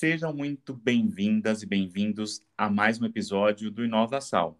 [0.00, 4.56] Sejam muito bem-vindas e bem-vindos a mais um episódio do Inovação.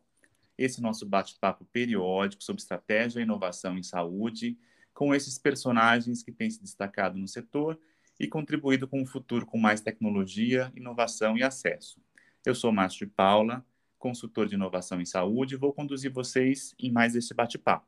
[0.58, 4.58] Esse nosso bate-papo periódico sobre estratégia e inovação em saúde,
[4.92, 7.78] com esses personagens que têm se destacado no setor
[8.18, 12.02] e contribuído com um futuro com mais tecnologia, inovação e acesso.
[12.44, 13.64] Eu sou Márcio de Paula,
[13.96, 17.86] consultor de inovação em saúde, e vou conduzir vocês em mais esse bate-papo.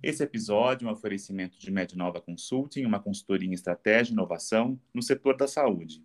[0.00, 5.02] Esse episódio é um oferecimento de Mednova Consulting, uma consultoria em estratégia e inovação no
[5.02, 6.00] setor da saúde.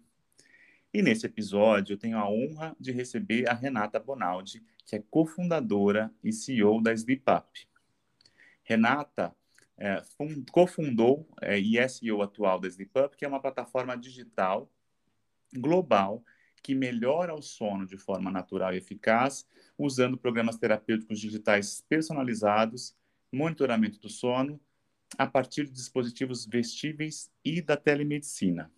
[0.92, 6.12] E nesse episódio eu tenho a honra de receber a Renata Bonaldi, que é cofundadora
[6.24, 7.68] e CEO da SleepUp.
[8.64, 9.36] Renata
[9.78, 10.02] é,
[10.52, 14.68] cofundou é, e é CEO atual da SleepUp, que é uma plataforma digital
[15.54, 16.24] global
[16.62, 22.96] que melhora o sono de forma natural e eficaz, usando programas terapêuticos digitais personalizados,
[23.32, 24.60] monitoramento do sono,
[25.18, 28.72] a partir de dispositivos vestíveis e da telemedicina.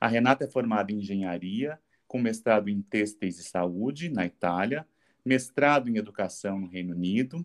[0.00, 4.86] A Renata é formada em engenharia, com mestrado em têxteis e saúde, na Itália,
[5.24, 7.44] mestrado em educação no Reino Unido,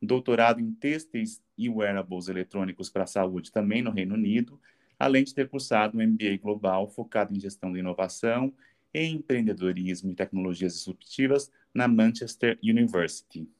[0.00, 4.60] doutorado em têxteis e wearables eletrônicos para a saúde, também no Reino Unido,
[4.98, 8.54] além de ter cursado um MBA global focado em gestão da inovação,
[8.94, 13.50] em empreendedorismo e tecnologias disruptivas na Manchester University.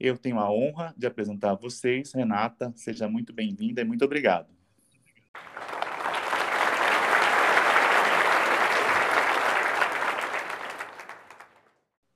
[0.00, 2.72] Eu tenho a honra de apresentar a vocês, Renata.
[2.74, 4.61] Seja muito bem-vinda e muito obrigado.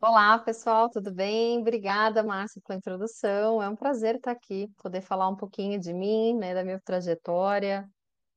[0.01, 1.59] Olá, pessoal, tudo bem?
[1.59, 3.63] Obrigada, Márcia, pela introdução.
[3.63, 7.89] É um prazer estar aqui, poder falar um pouquinho de mim, né, da minha trajetória.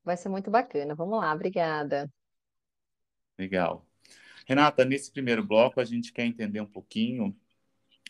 [0.03, 0.95] Vai ser muito bacana.
[0.95, 2.09] Vamos lá, obrigada.
[3.37, 3.85] Legal.
[4.47, 7.35] Renata, nesse primeiro bloco, a gente quer entender um pouquinho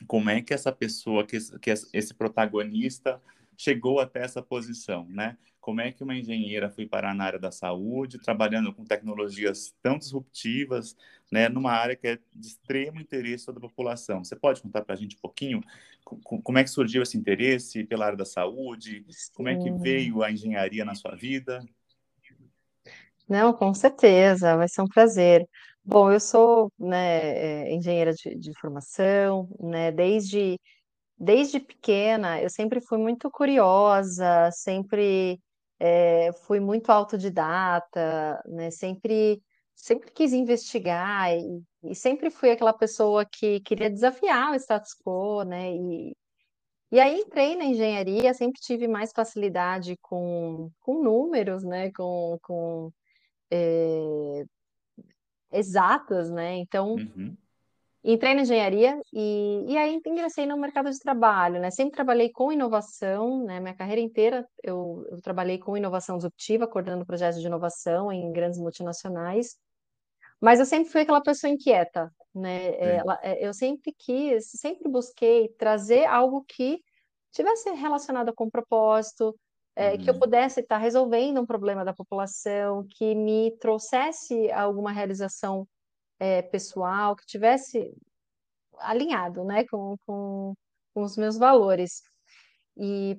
[0.07, 1.37] como é que essa pessoa, que
[1.93, 3.21] esse protagonista
[3.57, 5.37] chegou até essa posição, né?
[5.69, 9.99] Como é que uma engenheira foi parar na área da saúde, trabalhando com tecnologias tão
[9.99, 10.97] disruptivas,
[11.31, 14.23] né, numa área que é de extremo interesse da população?
[14.23, 15.61] Você pode contar para a gente um pouquinho
[16.03, 19.05] como é que surgiu esse interesse pela área da saúde?
[19.35, 21.63] Como é que veio a engenharia na sua vida?
[23.29, 25.47] Não, com certeza, vai ser um prazer.
[25.85, 30.57] Bom, eu sou, né, é, engenheira de, de formação, né, desde
[31.15, 35.37] desde pequena, eu sempre fui muito curiosa, sempre
[35.79, 38.69] é, fui muito autodidata, né?
[38.71, 39.41] Sempre,
[39.73, 45.43] sempre quis investigar e, e, sempre fui aquela pessoa que queria desafiar o status quo,
[45.43, 45.71] né?
[45.73, 46.15] E,
[46.91, 51.91] e aí entrei na engenharia, sempre tive mais facilidade com, com números, né?
[51.93, 52.91] Com, com
[53.51, 54.45] é,
[55.51, 56.57] exatas, né?
[56.57, 57.37] Então Uhum.
[58.03, 61.69] Entrei na engenharia e, e aí ingressei no mercado de trabalho, né?
[61.71, 63.59] Sempre trabalhei com inovação, né?
[63.59, 68.59] Minha carreira inteira eu, eu trabalhei com inovação disruptiva, coordenando projetos de inovação em grandes
[68.59, 69.57] multinacionais.
[70.41, 72.75] Mas eu sempre fui aquela pessoa inquieta, né?
[72.97, 76.79] Ela, é, eu sempre quis, sempre busquei trazer algo que
[77.31, 79.35] tivesse relacionado com propósito,
[79.75, 80.19] é, que eu Uhum.
[80.19, 85.67] pudesse estar resolvendo um problema da população, que me trouxesse alguma realização
[86.19, 87.93] é, pessoal, que tivesse
[88.79, 90.53] alinhado, né, com, com,
[90.93, 92.01] com os meus valores.
[92.77, 93.17] E,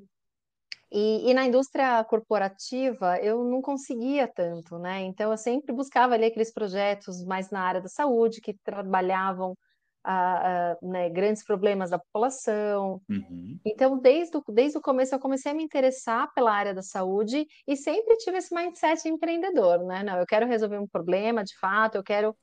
[0.93, 5.03] e, e, na indústria corporativa eu não conseguia tanto, né?
[5.03, 9.55] Então eu sempre buscava ali aqueles projetos mais na área da saúde que trabalhavam
[10.03, 13.01] a, a, né, grandes problemas da população.
[13.09, 13.59] Uhum.
[13.65, 17.47] Então, desde o, desde o começo, eu comecei a me interessar pela área da saúde
[17.67, 20.03] e sempre tive esse mindset empreendedor, né?
[20.03, 22.35] Não, eu quero resolver um problema de fato, eu quero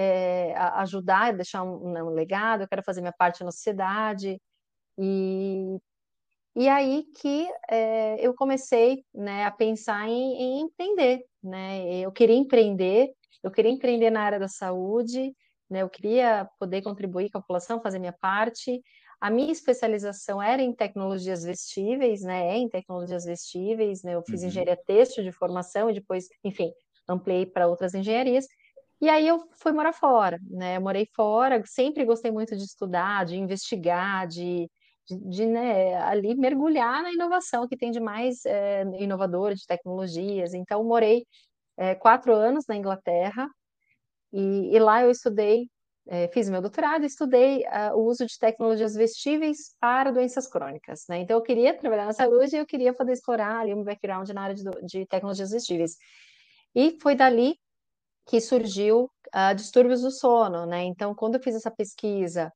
[0.00, 4.40] é, ajudar, deixar um, né, um, legado, eu quero fazer minha parte na sociedade.
[4.98, 5.76] E,
[6.56, 11.22] e aí que é, eu comecei né, a pensar em, em, empreender.
[11.42, 11.98] Né?
[11.98, 13.10] Eu queria empreender,
[13.42, 15.34] eu queria empreender na área da saúde,
[15.68, 15.82] né?
[15.82, 18.80] eu queria poder contribuir com a população, fazer minha parte.
[19.20, 22.54] A minha especialização era em tecnologias vestíveis, né?
[22.54, 24.14] É em tecnologias vestíveis, né?
[24.14, 24.48] Eu fiz uhum.
[24.48, 26.72] engenharia têxtil de formação e depois, enfim,
[27.06, 28.46] ampliei para outras engenharias.
[29.00, 30.76] E aí eu fui morar fora, né?
[30.76, 34.68] Eu morei fora, sempre gostei muito de estudar, de investigar, de,
[35.08, 40.52] de, de né, ali mergulhar na inovação que tem de mais é, inovador, de tecnologias.
[40.52, 41.24] Então, morei
[41.78, 43.48] é, quatro anos na Inglaterra
[44.32, 45.68] e, e lá eu estudei,
[46.06, 51.20] é, fiz meu doutorado estudei uh, o uso de tecnologias vestíveis para doenças crônicas, né?
[51.20, 54.42] Então, eu queria trabalhar na saúde e eu queria poder explorar ali um background na
[54.42, 55.96] área de, de tecnologias vestíveis.
[56.74, 57.56] E foi dali
[58.30, 60.84] que surgiu uh, distúrbios do sono, né?
[60.84, 62.52] Então, quando eu fiz essa pesquisa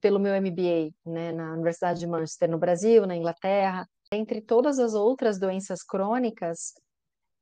[0.00, 4.94] pelo meu MBA, né, na Universidade de Manchester, no Brasil, na Inglaterra, entre todas as
[4.94, 6.74] outras doenças crônicas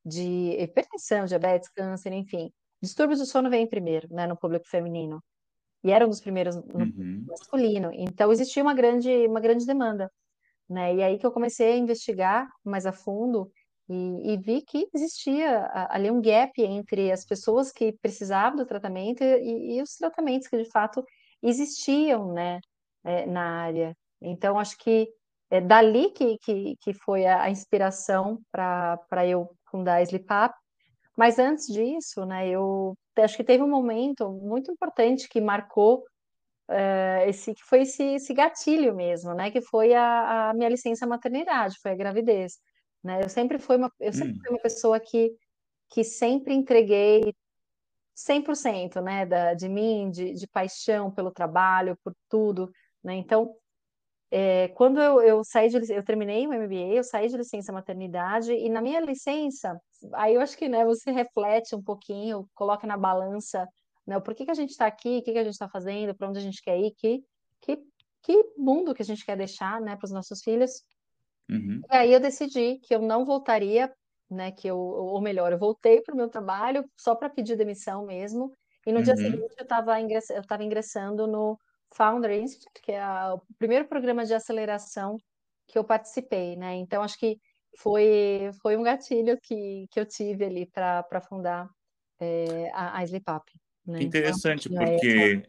[0.05, 2.51] de hipertensão, diabetes, câncer, enfim,
[2.83, 5.23] distúrbios do sono vem primeiro, né, no público feminino.
[5.85, 7.25] E era um dos primeiros no Uhum.
[7.27, 7.91] masculino.
[7.95, 10.11] Então existia uma grande, uma grande demanda,
[10.69, 10.95] né?
[10.97, 13.51] E aí que eu comecei a investigar mais a fundo
[13.89, 19.23] e, e vi que existia ali um gap entre as pessoas que precisavam do tratamento
[19.23, 21.05] e, e os tratamentos que de fato
[21.43, 22.61] existiam, né,
[23.05, 23.97] é, na área.
[24.21, 25.09] Então acho que
[25.51, 30.55] é dali que, que, que foi a, a inspiração para eu fundar a Slipap.
[31.17, 36.03] Mas antes disso, né, eu acho que teve um momento muito importante que marcou
[36.69, 41.07] uh, esse que foi esse, esse gatilho mesmo, né, que foi a, a minha licença
[41.07, 42.59] maternidade, foi a gravidez.
[43.05, 43.23] Né?
[43.23, 44.41] Eu sempre fui uma, eu sempre Hum.
[44.41, 45.37] fui uma pessoa que,
[45.91, 47.35] que sempre entreguei
[48.17, 52.73] 100% né, da, de mim, de, de paixão pelo trabalho, por tudo.
[53.03, 53.15] Né?
[53.17, 53.55] Então,
[54.31, 58.53] é, quando eu, eu saí de eu terminei o MBA, eu saí de licença maternidade
[58.53, 59.79] e na minha licença,
[60.15, 63.69] aí eu acho que né, você reflete um pouquinho, coloca na balança,
[64.07, 66.15] né, o porquê que a gente está aqui, o que, que a gente está fazendo,
[66.15, 67.23] para onde a gente quer ir, que,
[67.61, 67.79] que,
[68.23, 70.83] que mundo que a gente quer deixar né, para os nossos filhos.
[71.51, 71.83] Uhum.
[71.91, 73.93] E aí eu decidi que eu não voltaria,
[74.31, 78.07] né, que eu, ou melhor, eu voltei para o meu trabalho só para pedir demissão
[78.07, 78.51] mesmo.
[78.87, 79.21] E no dia Uhum.
[79.21, 80.29] seguinte eu estava ingress,
[80.61, 81.59] ingressando no
[81.95, 85.17] Founder Institute, que é o primeiro programa de aceleração
[85.67, 86.75] que eu participei, né?
[86.77, 87.39] Então acho que
[87.79, 91.69] foi foi um gatilho que, que eu tive ali para fundar
[92.21, 93.45] é, a, a Slipap.
[93.87, 93.99] Né?
[93.99, 95.43] Que Então, interessante, é essa- porque,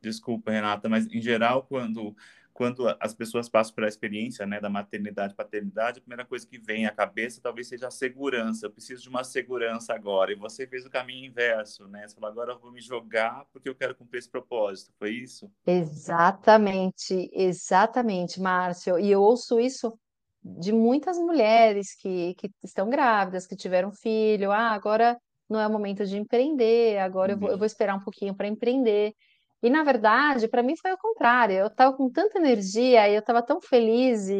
[0.00, 2.16] desculpa, Renata, mas em geral, quando,
[2.52, 6.86] quando as pessoas passam pela experiência né, da maternidade paternidade, a primeira coisa que vem
[6.86, 8.66] à cabeça talvez seja a segurança.
[8.66, 10.32] Eu preciso de uma segurança agora.
[10.32, 12.06] E você fez o caminho inverso, né?
[12.06, 14.92] Você falou, agora eu vou me jogar porque eu quero cumprir esse propósito.
[14.98, 15.50] Foi isso?
[15.66, 18.98] Exatamente, exatamente, Márcio.
[18.98, 19.98] E eu ouço isso
[20.44, 24.50] de muitas mulheres que, que estão grávidas, que tiveram filho.
[24.50, 28.00] Ah, agora não é o momento de empreender, agora eu vou, eu vou esperar um
[28.00, 29.14] pouquinho para empreender.
[29.62, 31.54] E, na verdade, para mim foi o contrário.
[31.56, 34.28] Eu estava com tanta energia e eu estava tão feliz.
[34.28, 34.34] E,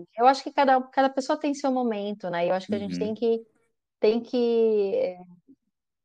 [0.00, 2.46] e eu acho que cada, cada pessoa tem seu momento, né?
[2.46, 2.98] E eu acho que a gente Uhum.
[2.98, 3.40] tem que,
[4.00, 5.18] tem que eh,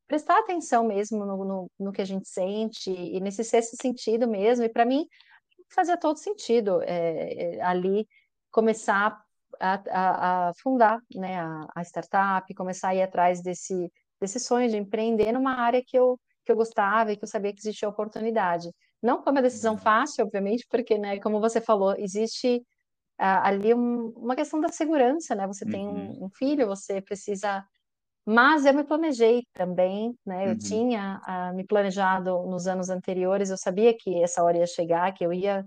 [0.06, 4.64] prestar atenção mesmo no, no, no que a gente sente e nesse sexto sentido mesmo.
[4.64, 5.06] E para mim
[5.74, 8.06] fazia todo sentido é, é, ali
[8.50, 9.18] começar
[9.60, 14.68] a, a, a fundar né, a, a, startup, começar a ir atrás desse, desse sonho
[14.68, 17.88] de empreender numa área que eu, que eu gostava e que eu sabia que existia
[17.88, 18.70] oportunidade.
[19.02, 19.78] Não foi uma decisão Uhum.
[19.78, 22.62] fácil, obviamente, porque, né, como você falou, existe
[23.18, 25.46] ah, ali um, uma questão da segurança, né?
[25.46, 25.88] Você tem Uhum.
[25.88, 27.64] um, um filho, você precisa
[28.26, 30.48] mas eu me planejei também, né?
[30.50, 30.58] Eu Uhum.
[30.58, 35.24] tinha ah, me planejado nos anos anteriores, eu sabia que essa hora ia chegar, que
[35.26, 35.64] eu ia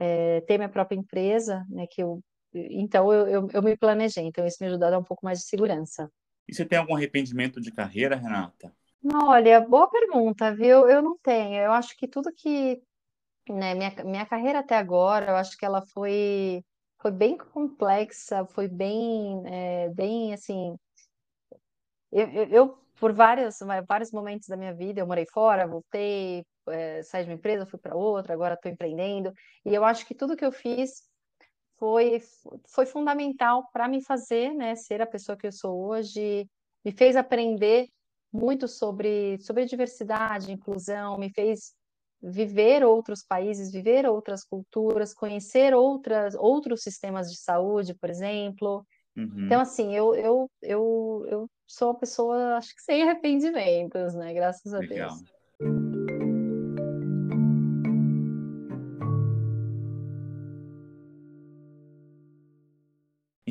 [0.00, 1.86] eh, ter minha própria empresa, né?
[1.90, 2.20] Que eu,
[2.54, 5.40] então eu, eu, eu me planejei, então isso me ajudou a dar um pouco mais
[5.40, 6.10] de segurança.
[6.46, 8.72] E você tem algum arrependimento de carreira, Renata?
[9.04, 10.88] Olha, boa pergunta, viu?
[10.88, 11.56] Eu não tenho.
[11.60, 12.80] Eu acho que tudo que,
[13.48, 16.64] né, minha, minha carreira até agora, eu acho que ela foi,
[17.00, 20.76] foi bem complexa, foi bem, é, bem assim.
[22.10, 23.58] Eu, eu, eu, por vários,
[23.88, 27.78] vários momentos da minha vida, eu morei fora, voltei, é, saí de uma empresa, fui
[27.78, 29.32] para outra, agora estou empreendendo.
[29.64, 31.02] E eu acho que tudo que eu fiz
[31.78, 32.20] foi,
[32.68, 36.48] foi fundamental para me fazer, né, ser a pessoa que eu sou hoje,
[36.84, 37.88] me fez aprender
[38.32, 41.74] muito sobre, sobre diversidade, inclusão, me fez
[42.22, 48.86] viver outros países, viver outras culturas, conhecer outras, outros sistemas de saúde, por exemplo.
[49.16, 49.46] Uhum.
[49.46, 54.32] Então, assim, eu, eu, eu, eu sou uma pessoa, acho que sem arrependimentos, né?
[54.32, 55.08] Graças a Legal.
[55.08, 55.41] Deus.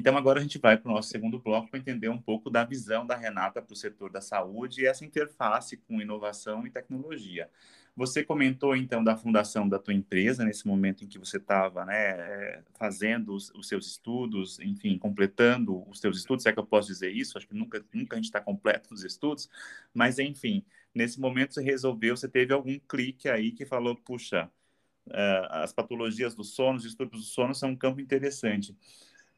[0.01, 2.63] Então, agora a gente vai para o nosso segundo bloco para entender um pouco da
[2.63, 7.47] visão da Renata para o setor da saúde e essa interface com inovação e tecnologia.
[7.95, 12.63] Você comentou, então, da fundação da tua empresa, nesse momento em que você estava né,
[12.73, 16.87] fazendo os, os, seus estudos, enfim, completando os seus estudos, se é que eu posso
[16.87, 19.47] dizer isso, acho que nunca, nunca a gente está completo nos estudos,
[19.93, 20.65] mas, enfim,
[20.95, 24.49] nesse momento você resolveu, você teve algum clique aí que falou, puxa,
[25.09, 28.75] uh, as patologias do sono, os distúrbios do sono são um campo interessante.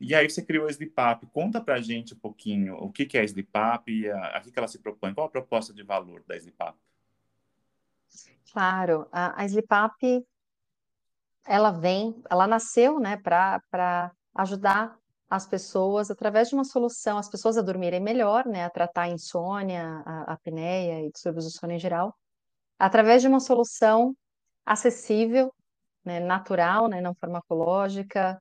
[0.05, 1.25] E aí você criou a Slipap.
[1.27, 4.67] Conta pra gente um pouquinho o que, é a Slipap e a, a que, ela
[4.67, 5.13] se propõe.
[5.13, 6.75] Qual a proposta de valor da Slipap?
[8.51, 9.95] Claro, a, a Slipap,
[11.47, 14.97] ela vem, ela nasceu, né, para ajudar
[15.29, 19.09] as pessoas através de uma solução, as pessoas a dormirem melhor, né, a tratar a
[19.09, 22.13] insônia, a apneia e distúrbios do sono em geral,
[22.77, 24.13] através de uma solução
[24.65, 25.51] acessível,
[26.03, 28.37] né, natural, né, não farmacológica,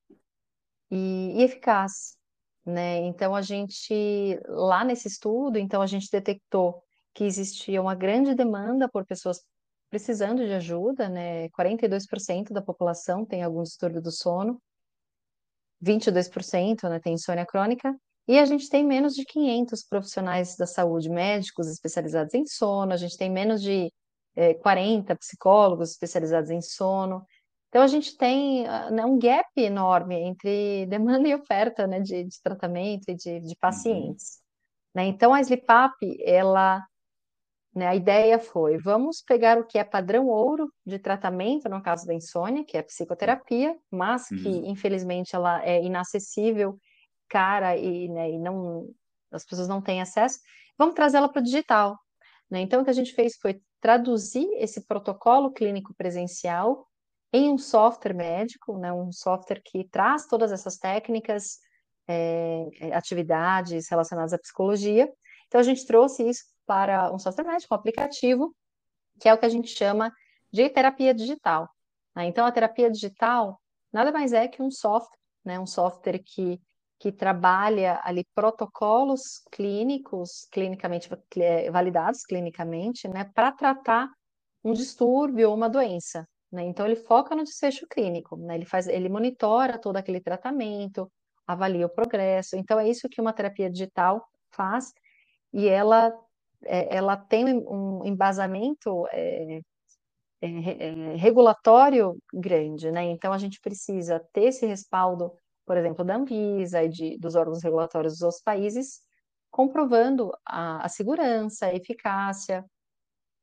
[0.92, 2.18] e, e eficaz,
[2.66, 2.98] né?
[3.06, 6.82] Então a gente lá nesse estudo, então a gente detectou
[7.14, 9.40] que existia uma grande demanda por pessoas
[9.90, 11.48] precisando de ajuda, né?
[11.50, 14.60] 42% da população tem algum distúrbio do sono,
[15.82, 17.94] 22% né, tem insônia crônica,
[18.28, 22.96] e a gente tem menos de 500 profissionais da saúde, médicos especializados em sono, a
[22.96, 23.92] gente tem menos de
[24.36, 27.24] é, 40 psicólogos especializados em sono.
[27.72, 32.42] Então, a gente tem né, um gap enorme entre demanda e oferta né, de, de
[32.42, 33.54] tratamento e de, de uhum.
[33.58, 34.36] pacientes.
[34.36, 35.02] Uhum.
[35.02, 35.06] Né?
[35.06, 36.84] Então, a SLIPAP, ela
[37.74, 37.86] né?
[37.86, 42.12] A ideia foi: vamos pegar o que é padrão ouro de tratamento, no caso da
[42.12, 44.66] insônia, que é a psicoterapia, mas que uhum.
[44.66, 46.78] infelizmente ela é inacessível,
[47.28, 48.88] cara e, né, e não
[49.30, 50.38] as pessoas não têm acesso.
[50.76, 51.98] Vamos trazê-la para o digital.
[52.50, 52.60] Né?
[52.60, 56.86] Então, o que a gente fez foi traduzir esse protocolo clínico presencial
[57.32, 58.92] em um software médico, né?
[58.92, 61.58] um software que traz todas essas técnicas,
[62.06, 65.10] é, atividades relacionadas à psicologia.
[65.46, 68.54] Então, a gente trouxe isso para um software médico, um aplicativo,
[69.18, 70.12] que é o que a gente chama
[70.52, 71.68] de terapia digital.
[72.14, 72.26] Né?
[72.26, 73.58] Então, a terapia digital
[73.92, 75.58] nada mais é que um software, né?
[75.58, 76.60] um software que,
[76.98, 83.24] que trabalha ali protocolos clínicos, clinicamente é, validados clinicamente, né?
[83.34, 84.10] para tratar
[84.62, 86.28] um distúrbio ou uma doença.
[86.52, 86.64] Né?
[86.64, 88.54] Então, ele foca no desfecho clínico, né?
[88.56, 91.10] ele, faz, ele monitora todo aquele tratamento,
[91.46, 92.56] avalia o progresso.
[92.56, 94.92] Então, é isso que uma terapia digital faz,
[95.52, 96.12] e ela
[96.64, 99.60] é, ela tem um embasamento é,
[100.40, 103.04] é, é, regulatório grande, né?
[103.04, 105.32] Então a gente precisa ter esse respaldo,
[105.66, 109.00] por exemplo, da Anvisa e de, dos órgãos regulatórios dos outros países,
[109.50, 112.64] comprovando a, a segurança, a eficácia.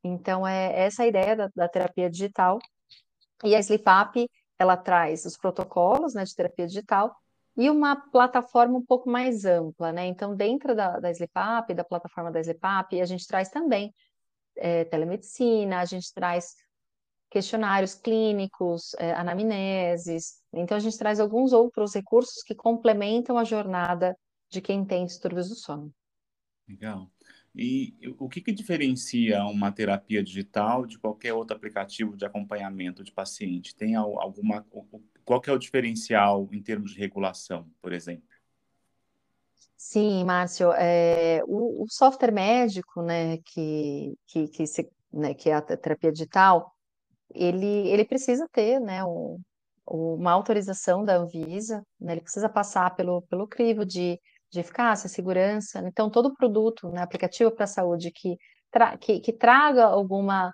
[0.04, 2.60] Então é essa a ideia da, da terapia digital.
[3.43, 7.15] E a SLIPAP, ela traz os protocolos né, de terapia digital
[7.55, 10.05] e uma plataforma um pouco mais ampla, né?
[10.05, 13.93] Então, dentro da, da SLIPAP, da plataforma da SLIPAP, a gente traz também
[14.55, 16.55] é, telemedicina, a gente traz
[17.29, 20.41] questionários clínicos, é, anamneses.
[20.53, 24.17] Então, a gente traz alguns outros recursos que complementam a jornada
[24.50, 25.93] de quem tem distúrbios do sono.
[26.67, 27.10] Legal.
[27.56, 33.12] E o que, que diferencia uma terapia digital de qualquer outro aplicativo de acompanhamento de
[33.12, 33.75] paciente?
[33.75, 34.65] Tem alguma.
[35.25, 38.27] Qual que é o diferencial em termos de regulação, por exemplo?
[39.75, 45.53] Sim, Márcio, é, o, o, software médico, né, que, que, que, se, né, que é
[45.53, 46.75] a terapia digital,
[47.34, 49.39] ele, ele precisa ter, né, um,
[49.88, 54.20] uma autorização da Anvisa, né, ele precisa passar pelo, pelo crivo de
[54.51, 55.79] de eficácia, segurança.
[55.86, 58.38] Então, todo produto, né, aplicativo para a saúde que,
[58.72, 60.53] tra que, que traga alguma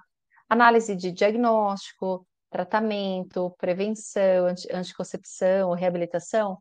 [0.49, 6.57] análise de diagnóstico, tratamento, prevenção, anti anticoncepção, reabilitação,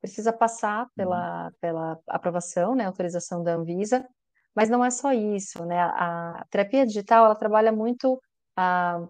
[0.00, 1.50] precisa passar pela, uhum.
[1.60, 4.06] pela aprovação, né, autorização da Anvisa,
[4.54, 8.20] mas não é só isso, né, a, a terapia digital, ela trabalha muito
[8.56, 9.00] a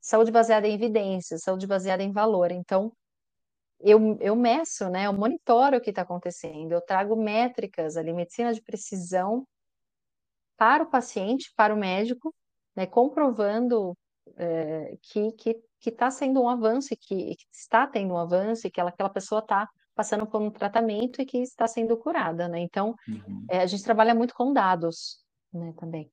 [0.00, 2.92] saúde baseada em evidências, saúde baseada em valor, então,
[3.82, 5.06] eu, eu meço, né?
[5.06, 9.46] Eu monitoro o que está acontecendo, eu trago métricas ali, medicina de precisão
[10.56, 12.34] para o paciente, para o médico,
[12.76, 12.86] né?
[12.86, 13.96] Comprovando
[14.36, 18.68] é, que que que está sendo um avanço e que, que, está tendo um avanço
[18.68, 22.46] e que ela, aquela pessoa está passando por um tratamento e que está sendo curada,
[22.48, 22.60] né?
[22.60, 23.44] Então, uhum.
[23.50, 25.18] é, a gente trabalha muito com dados,
[25.52, 25.74] né?
[25.76, 26.08] Também.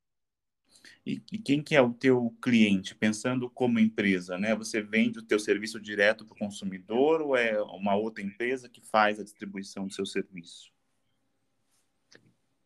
[1.05, 2.95] E, e, quem que é o teu cliente?
[2.95, 4.55] Pensando como empresa, né?
[4.55, 8.81] Você vende o teu serviço direto para o consumidor ou é uma outra empresa que
[8.81, 10.71] faz a distribuição do seu serviço?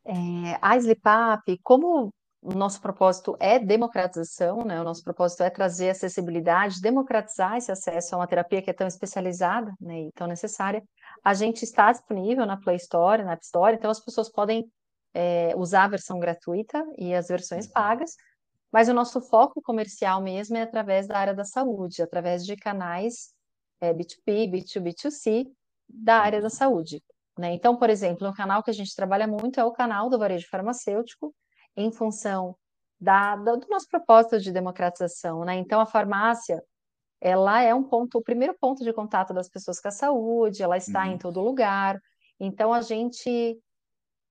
[0.05, 4.79] É, a Slipap, como o nosso propósito é democratização, né?
[4.81, 8.85] O nosso propósito é trazer acessibilidade, democratizar esse acesso a uma terapia que é tão
[8.85, 10.83] especializada né, e tão necessária.
[11.23, 14.69] A gente está disponível na Play Store, na App Store, então as pessoas podem
[15.13, 17.73] é, usar a versão gratuita e as versões uhum.
[17.73, 18.15] pagas,
[18.71, 23.31] mas o nosso foco comercial mesmo é através da área da saúde, através de canais
[23.79, 25.47] é, B2B, B2B, B2C
[25.87, 27.03] da área da saúde.
[27.37, 27.53] Né?
[27.53, 30.47] Então, por exemplo, um canal que a gente trabalha muito é o canal do varejo
[30.49, 31.33] farmacêutico,
[31.75, 32.55] em função
[32.99, 35.43] da, da, do nosso propósito de democratização.
[35.43, 35.55] Né?
[35.55, 36.63] Então, a farmácia
[37.19, 40.77] ela é um ponto, o primeiro ponto de contato das pessoas com a saúde, ela
[40.77, 41.13] está uhum.
[41.13, 41.99] em todo lugar.
[42.39, 43.57] Então, a gente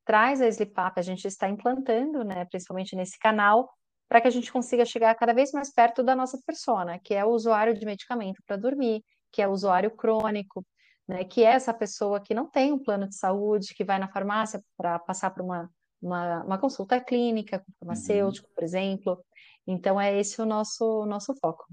[0.04, 3.70] traz a Slipap, a gente está implantando, né, principalmente nesse canal,
[4.08, 7.24] para que a gente consiga chegar cada vez mais perto da nossa persona, que é
[7.24, 10.66] o usuário de medicamento para dormir, que é o usuário crônico,
[11.08, 14.08] né, que é essa pessoa que não tem um plano de saúde, que vai na
[14.08, 18.54] farmácia para passar por uma, uma, uma, consulta clínica com farmacêutico, uhum.
[18.54, 19.24] por exemplo.
[19.66, 21.66] Então, é esse o nosso, nosso foco.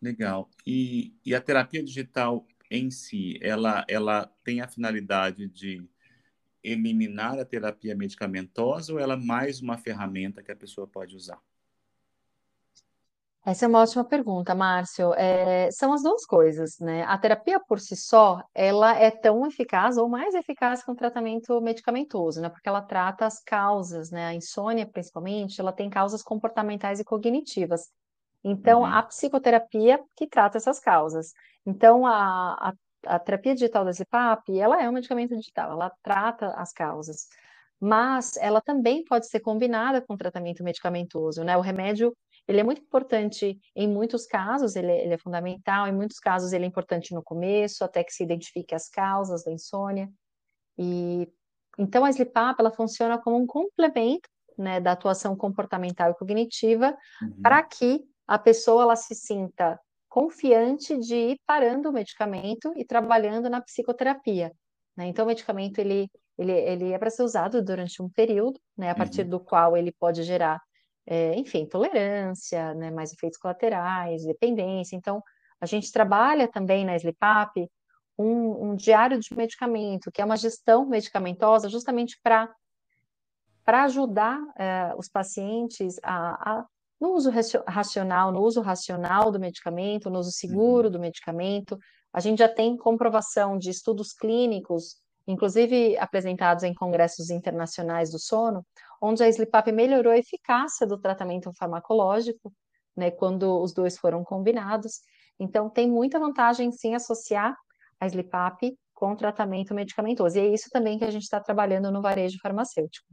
[0.00, 0.48] Legal.
[0.66, 5.86] E, e a terapia digital em si, ela, ela tem a finalidade de
[6.64, 11.40] eliminar a terapia medicamentosa ou ela é mais uma ferramenta que a pessoa pode usar?
[13.46, 15.12] Essa é uma ótima pergunta, Márcio.
[15.14, 17.02] É, são as duas coisas, né?
[17.04, 21.60] A terapia por si só, ela é tão eficaz ou mais eficaz que um tratamento
[21.60, 22.48] medicamentoso, né?
[22.48, 24.28] Porque ela trata as causas, né?
[24.28, 27.90] A insônia, principalmente, ela tem causas comportamentais e cognitivas.
[28.42, 31.32] Então, Uhum, a psicoterapia que trata essas causas.
[31.66, 32.72] Então, a, a,
[33.06, 37.28] a terapia digital da ZPAP, ela é um medicamento digital, ela trata as causas.
[37.80, 41.56] Mas ela também pode ser combinada com tratamento medicamentoso, né?
[41.56, 45.92] O remédio ele é muito importante em muitos casos, ele, é, ele é fundamental, em
[45.92, 50.10] muitos casos ele é importante no começo, até que se identifique as causas da insônia.
[50.78, 51.28] E
[51.78, 56.96] então a SLIPAP ela funciona como um complemento, né, da atuação comportamental e cognitiva
[57.42, 59.80] para uhum, que a pessoa ela se sinta
[60.14, 64.52] confiante de ir parando o medicamento e trabalhando na psicoterapia.
[64.96, 65.06] Né?
[65.06, 68.94] Então o medicamento ele, ele, ele é para ser usado durante um período, né, a
[68.94, 70.62] partir uhum, do qual ele pode gerar
[71.04, 74.94] é, enfim, tolerância, né, mais efeitos colaterais, dependência.
[74.94, 75.20] Então,
[75.60, 77.68] a gente trabalha também na SLIPAP
[78.16, 82.48] um, um diário de medicamento, que é uma gestão medicamentosa, justamente para
[83.64, 86.66] para ajudar é, os pacientes a, a,
[87.04, 87.30] no uso
[87.68, 91.78] racional, no uso racional do medicamento, no uso seguro uhum, do medicamento.
[92.10, 94.96] A gente já tem comprovação de estudos clínicos,
[95.26, 98.64] inclusive apresentados em congressos internacionais do sono,
[99.02, 102.50] onde a SLIPAP melhorou a eficácia do tratamento farmacológico,
[102.96, 105.02] né, quando os dois foram combinados.
[105.38, 107.54] Então, tem muita vantagem, sim, associar
[108.00, 110.38] a SLIPAP com o tratamento medicamentoso.
[110.38, 113.06] E é isso também que a gente está trabalhando no varejo farmacêutico.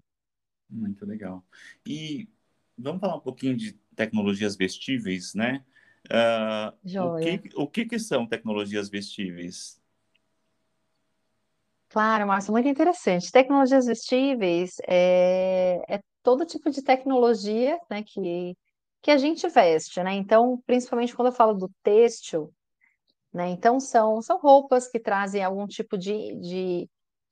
[0.69, 1.43] muito legal.
[1.85, 2.29] E
[2.77, 5.63] vamos falar um pouquinho de tecnologias vestíveis, né?
[6.09, 9.79] Uh, o que, o que, que são tecnologias vestíveis?
[11.89, 13.31] Claro, Márcio, muito interessante.
[13.31, 18.55] Tecnologias vestíveis é, é todo tipo de tecnologia, né, que,
[19.01, 20.13] que a gente veste, né?
[20.13, 22.51] Então, principalmente quando eu falo do têxtil,
[23.33, 23.49] né?
[23.49, 26.89] Então, são, são roupas que trazem algum tipo de, de,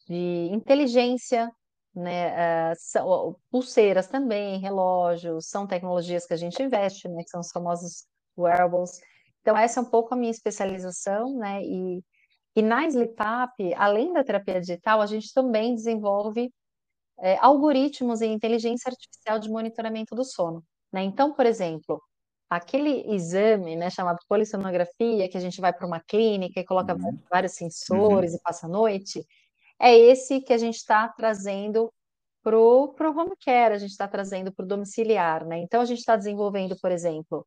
[0.07, 1.49] de inteligência,
[1.95, 2.71] né?
[2.71, 7.23] ah, são, pulseiras também, relógios, são tecnologias que a gente investe, né?
[7.23, 8.05] Que são os famosos
[8.37, 8.99] wearables.
[9.41, 11.61] Então, essa é um pouco a minha especialização, né?
[11.63, 12.03] E,
[12.55, 16.51] e na SleepUp, além da terapia digital, a gente também desenvolve
[17.19, 20.63] é, algoritmos e inteligência artificial de monitoramento do sono.
[20.91, 21.03] Né?
[21.03, 22.01] Então, por exemplo,
[22.49, 27.19] aquele exame né, chamado polissonografia, que a gente vai para uma clínica e coloca Uhum,
[27.29, 29.25] vários uhum, sensores e passa a noite,
[29.79, 31.91] é esse que a gente está trazendo
[32.43, 35.45] para o home care, a gente está trazendo para o domiciliar.
[35.45, 35.59] Né?
[35.59, 37.45] Então, a gente está desenvolvendo, por exemplo,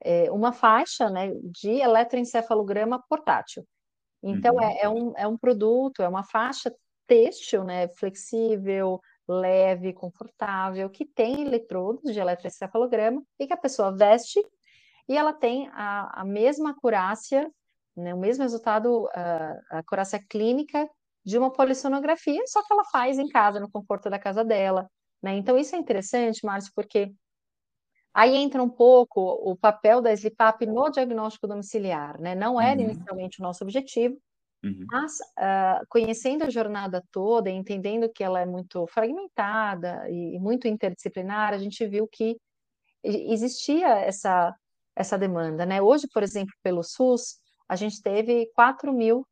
[0.00, 3.66] é, uma faixa né, de eletroencefalograma portátil.
[4.22, 6.74] Então, uhum, é, é um, é um produto, é uma faixa
[7.06, 14.40] têxtil, né, flexível, leve, confortável, que tem eletrodos de eletroencefalograma e que a pessoa veste
[15.08, 17.50] e ela tem a, a mesma acurácia,
[17.94, 20.88] né, o mesmo resultado, a, a acurácia clínica
[21.24, 24.88] de uma polissonografia, só que ela faz em casa, no conforto da casa dela.
[25.22, 25.36] Né?
[25.36, 27.12] Então, isso é interessante, Márcio, porque
[28.14, 32.32] Aí entra um pouco o papel da SLIPAP no diagnóstico domiciliar, né?
[32.36, 34.16] Não era uhum, inicialmente o nosso objetivo,
[34.62, 34.86] uhum.
[34.88, 41.52] mas, ah, conhecendo a jornada toda, entendendo que ela é muito fragmentada e muito interdisciplinar,
[41.52, 42.36] a gente viu que
[43.02, 44.54] existia essa,
[44.94, 45.82] essa demanda, né?
[45.82, 49.26] Hoje, por exemplo, pelo SUS, a gente teve 4 mil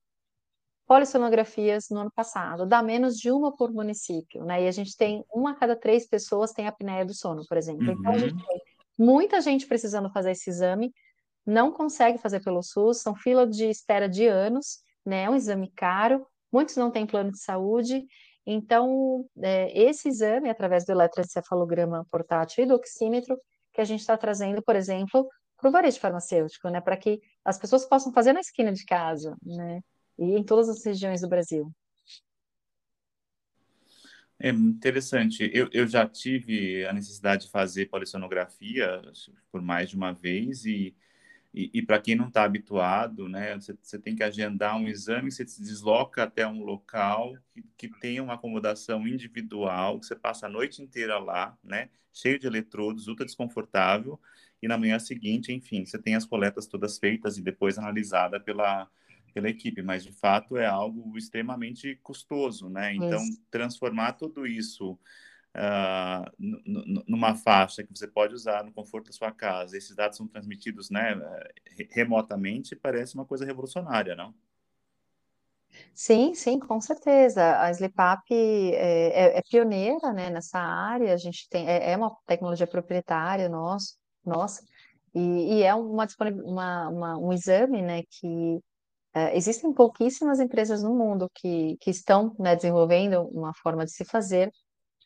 [0.93, 4.65] polissonografias no ano passado, dá menos de uma por município, né?
[4.65, 7.91] E a gente tem uma a cada três pessoas tem apneia do sono, por exemplo.
[7.91, 8.43] Então, a gente Uhum.
[8.47, 8.61] tem
[8.99, 10.93] muita gente precisando fazer esse exame,
[11.47, 15.23] não consegue fazer pelo SUS, são fila de espera de anos, né?
[15.25, 18.05] É um exame caro, muitos não têm plano de saúde,
[18.47, 23.39] então é, esse exame, através do eletroencefalograma portátil e do oxímetro,
[23.73, 25.27] que a gente está trazendo, por exemplo,
[25.57, 26.83] para o varejo farmacêutico, né?
[26.83, 29.81] Para que as pessoas possam fazer na esquina de casa, né?
[30.19, 31.73] E em todas as regiões do Brasil.
[34.39, 35.49] É interessante.
[35.55, 39.01] Eu, eu já tive a necessidade de fazer polissonografia
[39.53, 40.97] por mais de uma vez e,
[41.55, 45.31] e, e para quem não está habituado, né, você, você tem que agendar um exame,
[45.31, 50.47] você se desloca até um local que, que tem uma acomodação individual, que você passa
[50.47, 54.21] a noite inteira lá, né, cheio de eletrodos, ultra desconfortável,
[54.61, 58.89] e na manhã seguinte, enfim, você tem as coletas todas feitas e depois analisada pela
[59.33, 62.95] pela equipe, mas de fato é algo extremamente custoso, né?
[62.95, 63.43] Então, Isso.
[63.51, 64.99] transformar tudo isso
[65.57, 66.33] uh,
[67.07, 70.91] numa faixa que você pode usar no conforto da sua casa, esses dados são transmitidos,
[70.91, 71.15] né,
[71.91, 74.35] remotamente, parece uma coisa revolucionária, não?
[75.95, 77.59] Sim, sim, com certeza.
[77.61, 81.15] A Sleepap é, é, é pioneira, né, nessa área.
[81.15, 84.63] A gente tem é, é uma tecnologia proprietária nosso, nossa,
[85.15, 86.07] e, e é uma,
[86.45, 88.61] uma, uma, um exame, né, que
[89.15, 94.05] é, existem pouquíssimas empresas no mundo que, que estão, né, desenvolvendo uma forma de se
[94.05, 94.51] fazer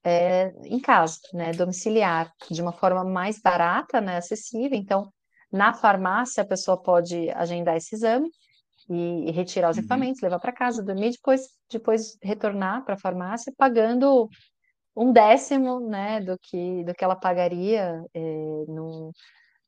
[0.04, 4.78] é, em casa, né, domiciliar, de uma forma mais barata, né, acessível.
[4.78, 5.12] Então,
[5.52, 8.30] na farmácia a pessoa pode agendar esse exame
[8.90, 9.80] e, e retirar os Uhum.
[9.80, 14.28] equipamentos, levar para casa, dormir, depois, depois retornar para a farmácia pagando
[14.96, 18.20] um décimo, né, do que, do que ela pagaria é,
[18.68, 19.12] num,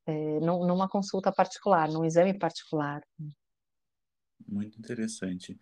[0.06, 3.02] é, numa consulta particular, num exame particular.
[4.48, 5.58] Muito interessante.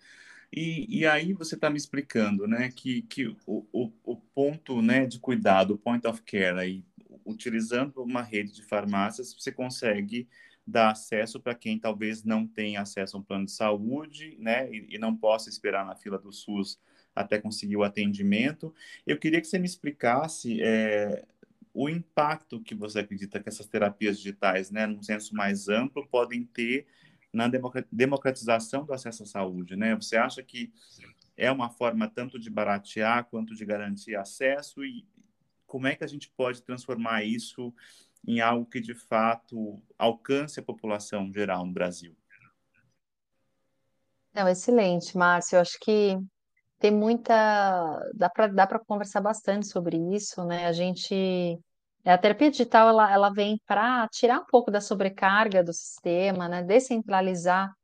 [0.53, 5.05] E, e aí você está me explicando, né, que, que o, o, o, ponto, né,
[5.05, 6.85] de cuidado, o point of care, aí,
[7.25, 10.29] utilizando uma rede de farmácias, você consegue
[10.65, 14.95] dar acesso para quem talvez não tenha acesso a um plano de saúde, né, e,
[14.95, 16.79] e, não possa esperar na fila do SUS
[17.15, 18.75] até conseguir o atendimento.
[19.07, 21.25] Eu queria que você me explicasse é,
[21.73, 26.45] o impacto que você acredita que essas terapias digitais, né, num senso mais amplo, podem
[26.45, 26.87] ter
[27.37, 27.51] na
[27.93, 29.95] democratização do acesso à saúde, né?
[29.95, 30.73] Você acha que
[31.37, 35.07] é uma forma tanto de baratear quanto de garantir acesso e
[35.67, 37.75] como é que a gente pode transformar isso
[38.27, 42.17] em algo que de fato alcance a população geral no Brasil?
[44.33, 45.57] Não, excelente, Márcio.
[45.57, 46.19] Eu acho que
[46.79, 48.01] tem muita.
[48.15, 50.67] dá para conversar bastante sobre isso, né?
[50.67, 51.59] A gente
[52.13, 56.63] a terapia digital ela, ela vem para tirar um pouco da sobrecarga do sistema, né?
[56.63, 57.75] Descentralizar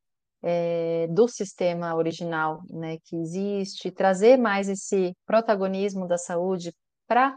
[0.41, 2.99] é, do sistema original, né?
[3.05, 6.73] Que existe, trazer mais esse protagonismo da saúde
[7.09, 7.37] para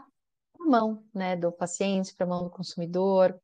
[0.60, 1.34] a mão, né?
[1.34, 3.36] Do paciente, para a mão do consumidor.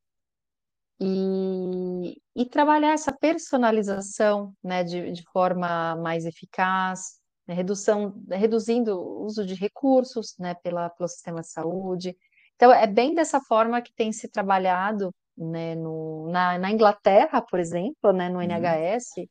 [1.01, 4.85] E, e trabalhar essa personalização, né?
[4.85, 10.55] De, de forma mais eficaz, né, redução, reduzindo o uso de recursos, né?
[10.55, 12.15] Pela, pelo sistema de saúde
[12.63, 17.59] então, é bem dessa forma que tem se trabalhado né, no, na, na, Inglaterra, por
[17.59, 19.25] exemplo, né, no NHS, uhum.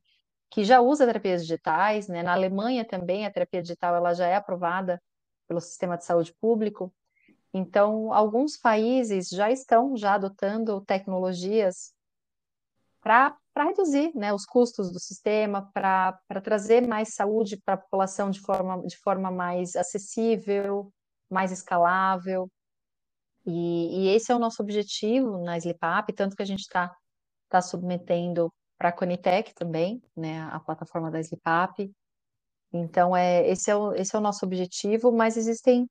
[0.51, 4.35] que já usa terapias digitais, né, na Alemanha também a terapia digital ela já é
[4.35, 5.01] aprovada
[5.49, 6.93] pelo sistema de saúde público.
[7.55, 11.95] Então, alguns países já estão já adotando tecnologias
[13.01, 18.41] para reduzir né, os custos do sistema, para trazer mais saúde para a população de
[18.41, 20.93] forma, de forma mais acessível,
[21.31, 22.47] mais escalável.
[23.47, 26.95] E, e, esse é o nosso objetivo na Slipap, tanto que a gente está
[27.49, 31.91] tá submetendo para a Conitec também, né, a plataforma da Slipap.
[32.73, 35.87] Então, é, esse, é o, esse é o nosso objetivo, mas existem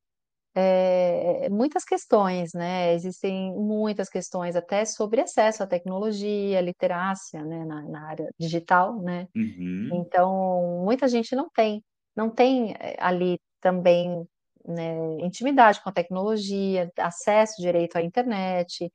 [0.54, 2.94] é, muitas questões, né?
[2.94, 9.28] Existem muitas questões até sobre acesso à tecnologia, literacia, né, na, na área digital, né?
[9.36, 9.90] Uhum.
[9.94, 11.84] Então, muita gente não tem,
[12.16, 14.28] não tem é, ali também
[14.66, 18.92] né, intimidade com a tecnologia, acesso direito à internet.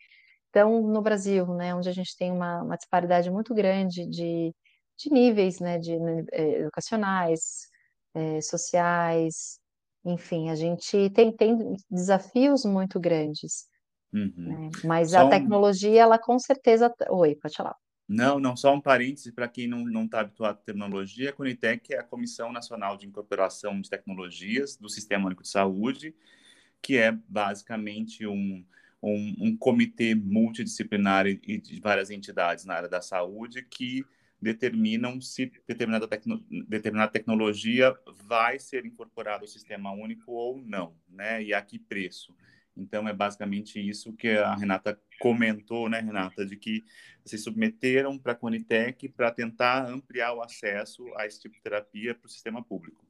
[0.51, 4.55] Então, no Brasil, né, onde a gente tem uma, uma disparidade muito grande de,
[4.99, 7.69] de níveis né, de, né, educacionais,
[8.15, 9.59] é, sociais,
[10.05, 13.67] enfim, a gente tem, tem desafios muito grandes.
[14.13, 14.33] Uhum.
[14.37, 14.71] Né?
[14.85, 16.93] Mas Só a tecnologia, ela com certeza.
[17.11, 17.77] Oi, pode falar.
[18.09, 21.99] Não, não, só um parêntese para quem não está habituado à tecnologia, a Conitec é
[21.99, 26.15] a Comissão Nacional de Incorporação de Tecnologias do Sistema Único de Saúde,
[26.81, 28.65] que é basicamente um,
[29.03, 34.05] um, um comitê multidisciplinar e de várias entidades na área da saúde que
[34.41, 37.93] determinam se determinada, tecno, determinada tecnologia
[38.25, 41.43] vai ser incorporada ao sistema único ou não, né?
[41.43, 42.35] E a que preço.
[42.77, 46.85] Então, é basicamente isso que a Renata comentou, né, Renata, de que
[47.25, 52.15] se submeteram para a Conitec para tentar ampliar o acesso a esse tipo de terapia
[52.15, 53.05] para o sistema público.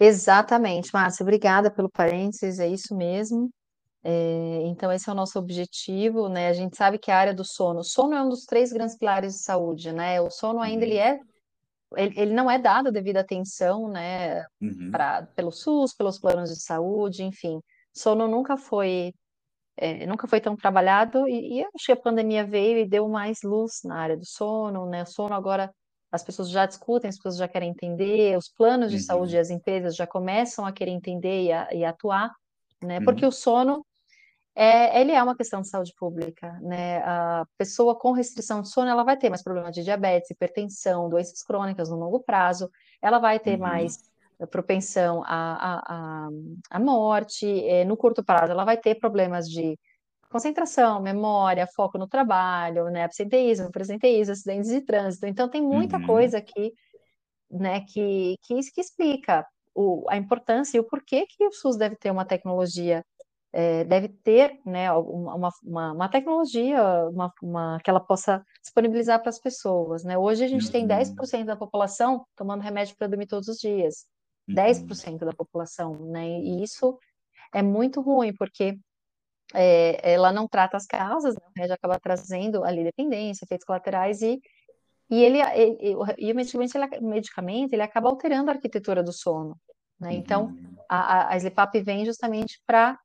[0.00, 3.50] Exatamente, Márcia, obrigada pelo parênteses, é isso mesmo.
[4.02, 6.48] É, então, esse é o nosso objetivo, né?
[6.48, 8.96] A gente sabe que a área do sono, o sono é um dos três grandes
[8.98, 10.20] pilares de saúde, né?
[10.20, 10.90] O sono ainda uhum.
[10.90, 11.20] ele é,
[11.96, 14.44] ele, ele, não é dado devida atenção, né?
[14.60, 14.90] Uhum.
[14.90, 17.60] Pra, pelo SUS, pelos planos de saúde, enfim
[17.94, 19.12] sono nunca foi
[19.76, 23.42] é, nunca foi tão trabalhado e, e acho que a pandemia veio e deu mais
[23.42, 25.02] luz na área do sono, né?
[25.02, 25.72] O sono agora
[26.12, 29.02] as pessoas já discutem, as pessoas já querem entender, os planos de uhum.
[29.02, 32.32] saúde e as empresas já começam a querer entender e, a, e atuar,
[32.80, 32.98] né?
[32.98, 33.04] Uhum.
[33.04, 33.84] Porque o sono
[34.54, 36.98] é, ele é uma questão de saúde pública, né?
[36.98, 41.42] A pessoa com restrição de sono, ela vai ter mais problemas de diabetes, hipertensão, doenças
[41.42, 42.70] crônicas no longo prazo,
[43.02, 43.66] ela vai ter uhum.
[43.66, 43.98] mais
[44.50, 46.28] propensão à, à,
[46.70, 49.78] à morte, é, no curto prazo ela vai ter problemas de
[50.30, 55.26] concentração, memória, foco no trabalho, né, absenteísmo, presenteísmo, acidentes de trânsito.
[55.26, 56.06] Então tem muita uhum.
[56.06, 56.72] coisa que
[57.50, 61.96] né, que, que, que explica o, a importância e o porquê que o SUS deve
[61.96, 63.04] ter uma tecnologia,
[63.52, 69.28] é, deve ter né, uma, uma, uma tecnologia uma, uma, que ela possa disponibilizar para
[69.28, 70.02] as pessoas.
[70.02, 70.18] Né?
[70.18, 70.72] Hoje a gente uhum.
[70.72, 74.06] tem 10% da população tomando remédio para dormir todos os dias.
[74.48, 74.54] Uhum.
[74.54, 76.26] 10% da população, né?
[76.26, 76.98] E isso
[77.52, 78.78] é muito ruim, porque
[79.54, 81.40] é, ela não trata as causas, né?
[81.54, 84.40] remédio acaba trazendo ali dependência, efeitos colaterais e
[85.10, 89.12] e ele, ele e o medicamento ele, o medicamento ele acaba alterando a arquitetura do
[89.12, 89.54] sono,
[90.00, 90.14] né?
[90.14, 90.76] Então uhum.
[90.88, 92.98] a, a Sleepap vem justamente para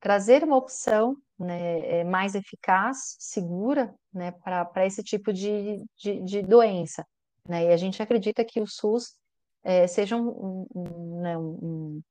[0.00, 6.42] trazer uma opção né, é, mais eficaz, segura, né, para esse tipo de, de, de,
[6.42, 7.06] doença.
[7.46, 7.66] Né?
[7.66, 9.14] E a gente acredita que o SUS
[9.62, 12.02] é, seja um, um, né, um,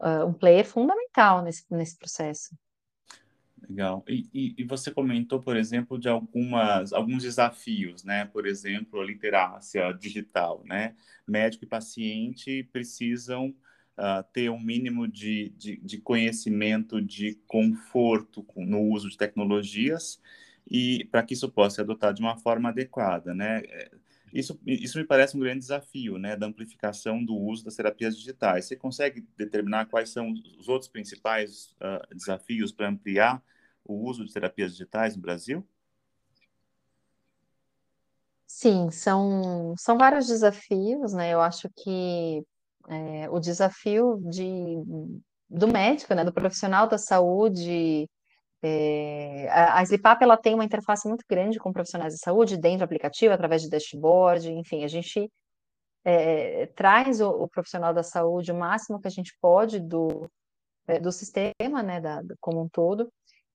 [0.00, 2.56] uh, um player fundamental nesse, nesse processo.
[3.68, 4.04] Legal.
[4.08, 8.26] E, e, e, você comentou, por exemplo, de algumas, alguns desafios, né?
[8.26, 10.94] Por exemplo, a literácia digital, né?
[11.26, 13.54] Médico e paciente precisam
[13.98, 20.20] uh, ter um mínimo de, de, de, conhecimento, de conforto no uso de tecnologias
[20.70, 23.62] e para que isso possa ser adotado de uma forma adequada, né?
[24.34, 28.64] Isso, isso me parece um grande desafio, né, da amplificação do uso das terapias digitais.
[28.64, 33.40] Você consegue determinar quais são os outros principais uh, desafios para ampliar
[33.84, 35.64] o uso de terapias digitais no Brasil?
[38.44, 41.32] Sim, são, são vários desafios, né?
[41.32, 42.42] Eu acho que
[42.88, 44.50] é, o desafio de,
[45.48, 48.08] do médico, né, do profissional da saúde,
[48.66, 52.78] é, a, a Slipap, ela tem uma interface muito grande com profissionais de saúde dentro
[52.78, 55.30] do aplicativo, através de dashboard, enfim, a gente
[56.02, 60.26] é, traz o, o, profissional da saúde o máximo que a gente pode do,
[60.88, 63.12] é, do sistema, né, da, como um todo,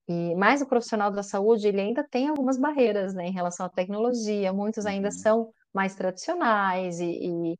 [0.08, 3.68] e, mas o profissional da saúde, ele ainda tem algumas barreiras, né, em relação à
[3.68, 5.12] tecnologia, muitos ainda uhum.
[5.12, 7.58] são mais tradicionais e, e,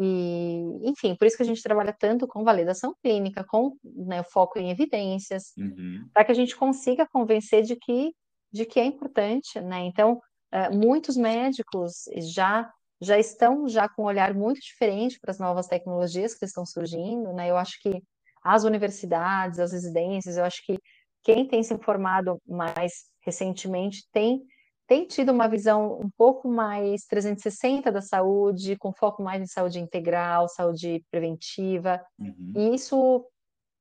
[0.00, 4.58] e, enfim, por isso que a gente trabalha tanto com validação clínica, com né, foco
[4.58, 6.08] em evidências, uhum.
[6.14, 8.12] para que a gente consiga convencer de que,
[8.52, 10.20] de que é importante, né, então,
[10.54, 15.68] uh, muitos médicos já já estão já com um olhar muito diferente para as novas
[15.68, 18.02] tecnologias que estão surgindo, né, eu acho que
[18.42, 20.78] as universidades, as residências, eu acho que
[21.24, 22.92] quem tem se informado mais
[23.24, 24.42] recentemente tem,
[24.88, 29.78] tem tido uma visão um pouco mais 360 da saúde, com foco mais em saúde
[29.78, 32.52] integral, saúde preventiva, uhum.
[32.56, 33.24] e isso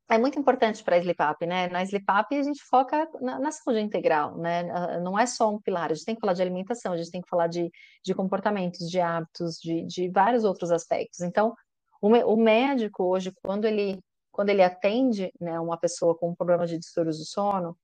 [0.10, 1.18] é muito importante para a Sleep
[1.48, 1.68] né?
[1.70, 4.64] Na Sleep a gente foca na, na, saúde integral, né?
[5.00, 7.22] Não é só um pilar, a gente tem que falar de alimentação, a gente tem
[7.22, 7.72] que falar de,
[8.04, 11.22] de comportamentos, de hábitos, de, de vários outros aspectos.
[11.22, 11.56] Então,
[12.02, 16.68] o, o médico hoje, quando ele quando ele atende né, uma pessoa com um problema
[16.68, 17.76] de distúrbios do sono,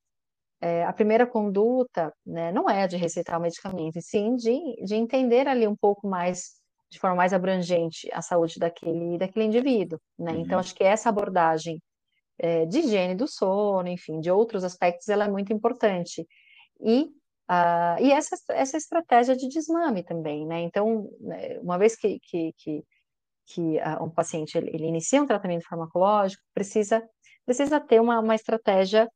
[0.63, 4.95] é, a primeira conduta né, não é de receitar o medicamento, e sim de, de
[4.95, 6.53] entender ali um pouco mais,
[6.89, 9.99] de forma mais abrangente, a saúde daquele, daquele indivíduo.
[10.17, 10.31] Né?
[10.31, 10.39] Uhum.
[10.39, 11.81] Então, acho que essa abordagem
[12.39, 16.25] é, de higiene do sono, enfim, de outros aspectos, ela é muito importante.
[16.79, 17.03] E,
[17.51, 20.61] uh, e essa, essa estratégia de desmame também, né?
[20.61, 22.83] Então, né, uma vez que, que, que
[23.45, 27.03] que uh, um paciente ele, ele, inicia um tratamento farmacológico, precisa,
[27.45, 29.09] precisa ter uma, uma estratégia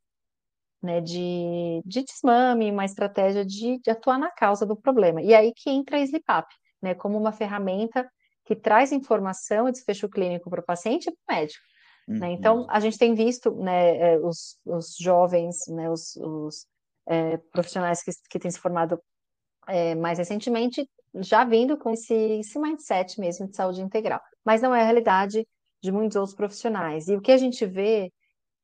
[0.81, 5.21] né, de, de desmame, uma estratégia de, de, atuar na causa do problema.
[5.21, 6.47] E aí que entra a SLIPAP,
[6.81, 8.09] né, como uma ferramenta
[8.45, 11.63] que traz informação e desfecho clínico para o paciente e para o médico.
[12.07, 12.19] Uhum.
[12.19, 12.31] Né?
[12.31, 16.65] Então, a gente tem visto né, é, os, os jovens, né, os, os
[17.05, 18.99] é, profissionais que, que têm se formado
[19.67, 24.21] é, mais recentemente, já vindo com esse, esse mindset mesmo de saúde integral.
[24.45, 25.45] Mas não é a realidade
[25.81, 27.07] de muitos outros profissionais.
[27.07, 28.11] E o que a gente vê,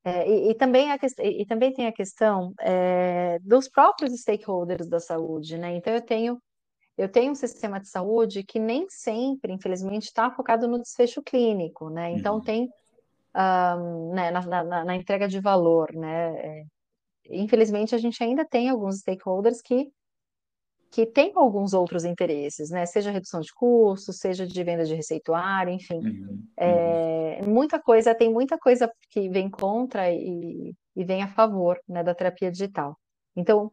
[0.05, 4.99] é, e, e, também a, e também tem a questão é, dos próprios stakeholders da
[4.99, 5.75] saúde, né?
[5.75, 6.41] Então eu tenho
[6.95, 11.89] eu tenho um sistema de saúde que nem sempre, infelizmente, está focado no desfecho clínico,
[11.89, 12.11] né?
[12.11, 12.41] Então uhum.
[12.41, 12.69] tem
[13.35, 16.35] um, né, na, na, na, entrega de valor, né?
[16.35, 16.63] É,
[17.29, 19.91] infelizmente a gente ainda tem alguns stakeholders que
[20.93, 22.85] que tem alguns outros interesses, né?
[22.85, 25.97] Seja redução de custos, seja de venda de receituário, enfim.
[25.97, 27.51] Uhum, é, uhum.
[27.51, 32.13] muita coisa, tem muita coisa que vem contra e, e vem a favor né, da
[32.13, 32.95] terapia digital.
[33.35, 33.71] Então,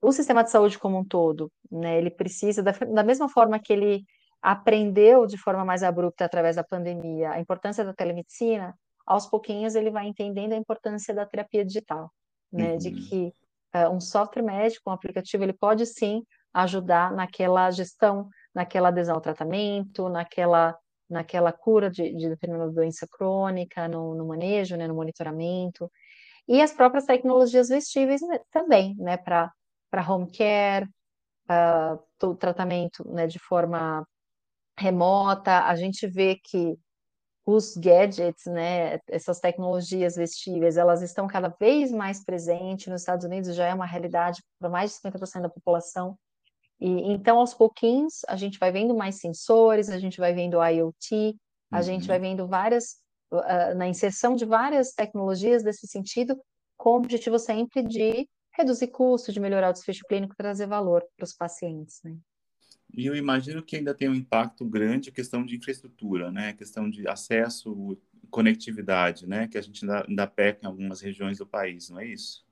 [0.00, 3.72] o sistema de saúde como um todo, né, ele precisa, da, da mesma forma que
[3.72, 4.04] ele
[4.40, 9.90] aprendeu de forma mais abrupta através da pandemia a importância da telemedicina, aos pouquinhos ele
[9.90, 12.12] vai entendendo a importância da terapia digital,
[12.52, 12.78] né, uhum.
[12.78, 13.32] de que
[13.74, 16.22] uh, um software médico, um aplicativo, ele pode sim
[16.54, 20.76] ajudar naquela gestão, naquela adesão ao tratamento, naquela,
[21.10, 25.90] naquela cura de, de determinada doença crônica, no, no manejo, né, no monitoramento,
[26.46, 29.50] e as próprias tecnologias vestíveis também, né, para
[30.08, 30.88] home care,
[32.38, 34.06] tratamento né, de forma
[34.78, 36.76] remota, a gente vê que
[37.46, 42.86] os gadgets, né, essas tecnologias vestíveis, elas estão cada vez mais presentes.
[42.86, 46.18] Nos Estados Unidos já é uma realidade para mais de 50% da população.
[46.84, 51.34] E então, aos pouquinhos, a gente vai vendo mais sensores, a gente vai vendo IoT,
[51.70, 51.82] a uhum.
[51.82, 52.96] gente vai vendo várias
[53.32, 56.38] uh, na inserção de várias tecnologias desse sentido,
[56.76, 61.24] com o objetivo sempre de reduzir custo, de melhorar o desfecho clínico, trazer valor para
[61.24, 62.14] os pacientes, né?
[62.92, 66.50] E eu imagino que ainda tem um impacto grande a questão de infraestrutura, né?
[66.50, 67.96] A questão de acesso,
[68.30, 69.48] conectividade, né?
[69.48, 72.44] Que a gente ainda, ainda peca em algumas regiões do país, não é isso?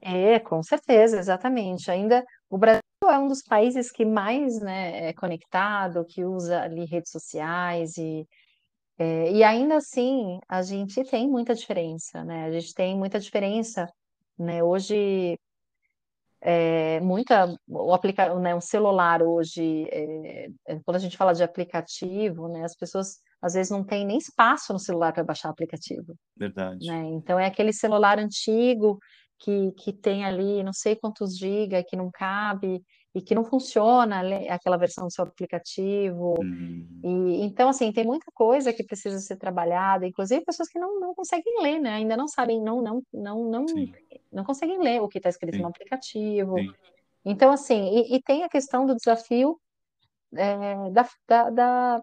[0.00, 1.90] É, com certeza, exatamente.
[1.90, 6.84] Ainda o Brasil é um dos países que mais, né, é conectado, que usa ali
[6.84, 8.26] redes sociais e
[8.98, 12.44] é, e ainda assim a gente tem muita diferença, né?
[12.44, 13.90] A gente tem muita diferença,
[14.38, 14.62] né?
[14.62, 15.38] Hoje
[16.42, 21.42] é, muita o aplica, né, um celular hoje, é, é, quando a gente fala de
[21.42, 25.52] aplicativo, né, as pessoas às vezes não têm nem espaço no celular para baixar o
[25.52, 26.14] aplicativo.
[26.36, 26.86] Verdade.
[26.86, 27.04] Né?
[27.14, 28.98] Então é aquele celular antigo
[29.40, 34.20] que, que tem ali não sei quantos gigas que não cabe e que não funciona
[34.48, 36.34] aquela versão do seu aplicativo.
[36.38, 37.00] Uhum.
[37.02, 41.14] E, então, assim, tem muita coisa que precisa ser trabalhada, inclusive pessoas que não, não
[41.14, 41.94] conseguem ler, né?
[41.94, 43.66] Ainda não sabem, não, não, não, não,
[44.30, 45.62] não conseguem ler o que está escrito Sim.
[45.62, 46.56] no aplicativo.
[46.56, 46.72] Sim.
[47.24, 49.60] Então, assim, e, e, tem a questão do desafio
[50.36, 52.02] é, da, da, da,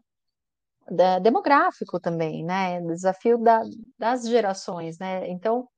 [0.92, 2.82] da, demográfico também, né?
[2.82, 3.62] O desafio da,
[3.98, 5.30] das gerações, né?
[5.30, 5.70] Então,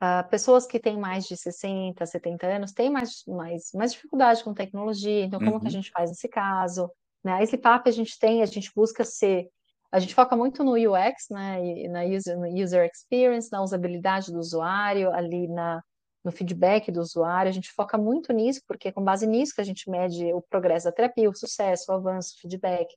[0.00, 4.54] Uh, pessoas que têm mais de 60, 70 anos têm mais, mais, mais dificuldade com
[4.54, 5.58] tecnologia, então como uhum.
[5.58, 5.72] que a uhum.
[5.72, 6.88] gente faz nesse caso?
[7.24, 7.32] Né?
[7.32, 9.48] A Slipap a gente tem, a gente busca ser,
[9.90, 11.64] a gente foca muito no UX, né?
[11.64, 15.82] E na user, user experience, na usabilidade do usuário, ali na,
[16.24, 19.60] no feedback do usuário, a gente foca muito nisso, porque é com base nisso que
[19.60, 22.88] a gente mede o progresso da terapia, o sucesso, o avanço, o feedback.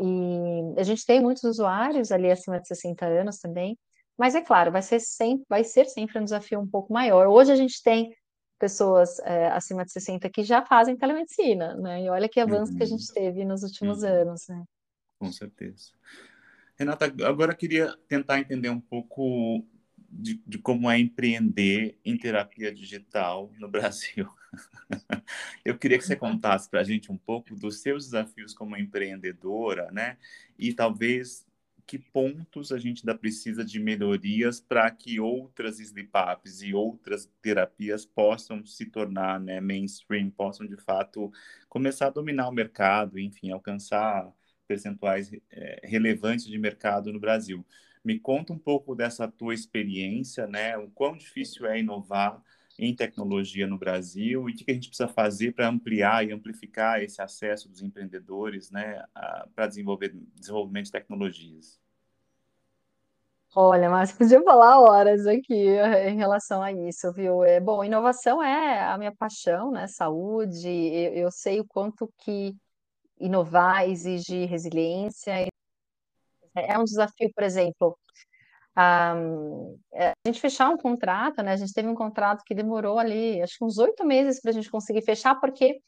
[0.00, 3.78] E a gente tem muitos usuários ali acima de 60 anos também,
[4.18, 7.26] mas é claro, vai ser sempre, vai ser sempre um desafio um pouco maior.
[7.26, 8.14] Hoje a gente tem
[8.58, 12.04] pessoas é, acima de 60 que já fazem telemedicina, né?
[12.04, 12.78] E olha que avanço uhum.
[12.78, 13.14] que a gente uhum.
[13.14, 14.08] teve nos últimos uhum.
[14.08, 14.62] anos, né?
[15.18, 15.90] Com certeza.
[16.76, 19.64] Renata, agora queria tentar entender um pouco
[20.08, 24.28] de, de como é empreender em terapia digital no Brasil.
[25.64, 29.90] Eu queria que você contasse para a gente um pouco dos seus desafios como empreendedora,
[29.90, 30.18] né?
[30.58, 31.46] E talvez
[31.92, 38.06] que pontos a gente ainda precisa de melhorias para que outras sleep-apps e outras terapias
[38.06, 41.30] possam se tornar né, mainstream, possam de fato
[41.68, 44.32] começar a dominar o mercado, enfim, alcançar
[44.66, 47.62] percentuais é, relevantes de mercado no Brasil.
[48.02, 50.78] Me conta um pouco dessa tua experiência, né?
[50.78, 52.42] O quão difícil é inovar
[52.78, 57.02] em tecnologia no Brasil e o que a gente precisa fazer para ampliar e amplificar
[57.02, 59.04] esse acesso dos empreendedores né,
[59.54, 61.81] para desenvolver desenvolvimento de tecnologias.
[63.54, 67.44] Olha, mas podia falar horas aqui eh, em relação a isso, viu?
[67.44, 69.86] É, bom, inovação é a minha paixão, né?
[69.88, 72.54] Saúde, eu, eu sei o quanto que
[73.20, 75.48] inovar exige resiliência.
[76.54, 77.98] É um desafio, por exemplo,
[78.76, 79.14] a,
[79.94, 81.52] é, a gente fechar um contrato, né?
[81.52, 84.54] A gente teve um contrato que demorou ali, acho que uns oito meses para a
[84.54, 85.80] gente conseguir fechar, porque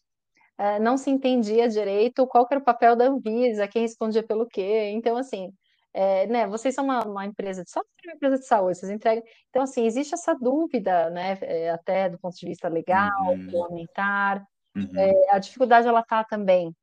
[0.58, 4.90] é, não se entendia direito qual era o papel da Anvisa, quem respondia pelo quê.
[4.94, 5.52] Então, assim,
[5.94, 9.22] é, né, vocês são uma, uma, empresa de software, uma empresa de saúde, vocês entregam.
[9.48, 13.36] Então, assim, existe essa dúvida, né, é, até do ponto de vista legal, uhum.
[13.36, 14.44] regulamentar.
[14.76, 14.90] Uhum.
[14.96, 16.74] É, a dificuldade ela está também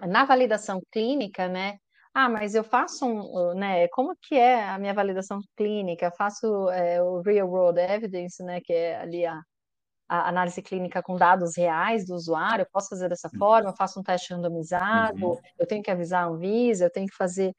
[0.00, 1.78] na validação clínica, né?
[2.12, 3.88] Ah, mas eu faço um, né?
[3.88, 6.06] Como que é a minha validação clínica?
[6.06, 8.60] Eu faço é, o real world evidence, né?
[8.62, 9.40] Que é ali a,
[10.08, 12.62] a, análise clínica com dados reais do usuário.
[12.62, 13.38] Eu posso fazer dessa uhum.
[13.38, 13.70] forma?
[13.70, 15.26] Eu faço um teste randomizado?
[15.26, 15.40] Uhum.
[15.58, 16.84] Eu tenho que avisar a Anvisa?
[16.84, 17.54] Eu tenho que fazer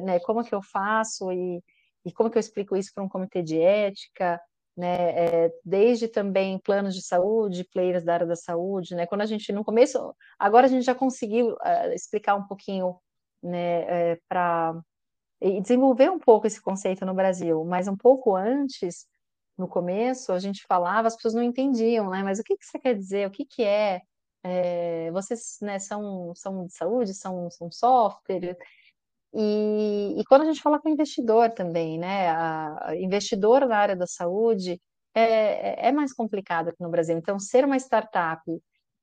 [0.00, 1.62] né, como que eu faço e,
[2.04, 4.40] e como que eu explico isso para um comitê de ética,
[4.76, 9.26] né, é, desde também planos de saúde, players da área da saúde, né, quando a
[9.26, 12.96] gente no começo, agora a gente já conseguiu uh, explicar um pouquinho,
[13.42, 14.74] né, é, para
[15.40, 19.06] e desenvolver um pouco esse conceito no Brasil, mas um pouco antes,
[19.58, 22.78] no começo, a gente falava, as pessoas não entendiam, né, mas o que que você
[22.78, 24.00] quer dizer, o que que é,
[24.44, 28.56] é vocês, né, são, são de saúde, são, são software,
[29.34, 32.28] e, e, quando a gente fala com investidor também, né?
[32.28, 34.80] A, a investidor na área da saúde
[35.14, 37.16] é, é, é mais complicado aqui no Brasil.
[37.16, 38.42] Então, ser uma startup,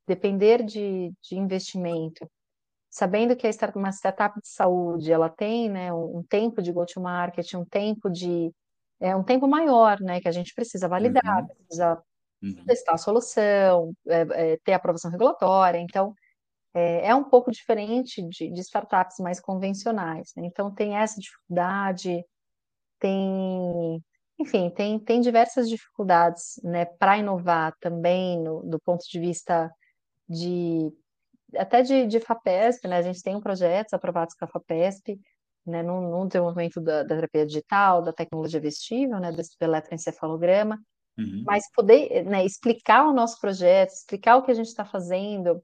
[0.07, 2.29] depender de, de investimento,
[2.89, 7.53] sabendo que a uma startup de saúde ela tem né, um, um tempo de go-to-market,
[7.55, 8.51] um tempo de
[8.99, 10.19] é um tempo maior, né?
[10.19, 11.47] Que a gente precisa validar, uhum.
[11.47, 12.03] precisa
[12.43, 12.65] uhum.
[12.65, 15.79] testar a solução, é, é, ter aprovação regulatória.
[15.79, 16.13] Então,
[16.73, 20.31] é, é um pouco diferente de, de startups mais convencionais.
[20.35, 20.45] Né?
[20.45, 22.23] Então, tem essa dificuldade,
[22.99, 24.03] tem,
[24.39, 29.71] enfim, tem, tem diversas dificuldades né, para inovar também, no, do ponto de vista
[30.27, 30.91] de
[31.57, 32.97] até de, de FAPESP, né?
[32.97, 35.19] A gente tem projetos aprovados com a FAPESP,
[35.65, 40.79] né, no, no desenvolvimento da, da, terapia digital, da tecnologia vestível, né, do, do eletroencefalograma,
[41.17, 41.43] uhum.
[41.45, 45.61] mas poder né, explicar o nosso projeto, explicar o que a gente está fazendo,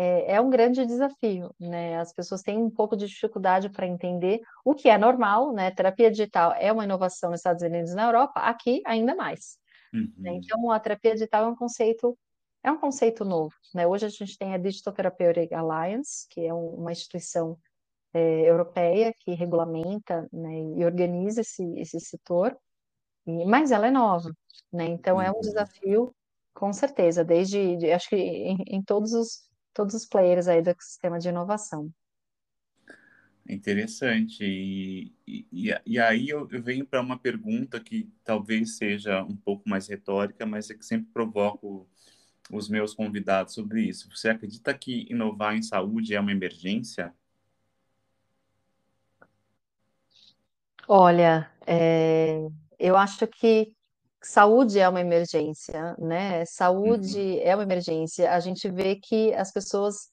[0.00, 1.98] é, é, um grande desafio, né?
[1.98, 5.72] As pessoas têm um pouco de dificuldade para entender o que é normal, né?
[5.72, 9.58] Terapia digital é uma inovação nos Estados Unidos e na Europa, aqui ainda mais.
[9.92, 10.12] Uhum.
[10.24, 12.16] Então, a terapia digital é um conceito
[12.62, 13.88] é um conceito novo, né?
[13.88, 17.58] Hoje a gente tem a Digital Therapeutic Alliance, que é uma instituição
[18.14, 22.56] é, europeia que regulamenta né, e organiza esse, esse setor,
[23.26, 24.30] e, mas ela é nova,
[24.72, 24.86] né?
[24.86, 25.40] Então é um uhum.
[25.40, 26.14] desafio,
[26.54, 29.47] com certeza, desde de, acho que em, em, todos os
[29.78, 31.88] todos os players aí do sistema de inovação.
[33.48, 34.44] Interessante.
[34.44, 39.68] E, e, e aí eu, eu venho para uma pergunta que talvez seja um pouco
[39.68, 41.88] mais retórica, mas é que sempre provoco
[42.50, 44.10] os meus convidados sobre isso.
[44.10, 47.14] Você acredita que inovar em saúde é uma emergência?
[50.88, 52.48] Olha, é,
[52.80, 53.72] eu acho que
[54.22, 56.44] saúde é uma emergência, né?
[56.44, 57.40] Saúde uhum.
[57.42, 58.32] é uma emergência.
[58.32, 60.10] A gente vê que as pessoas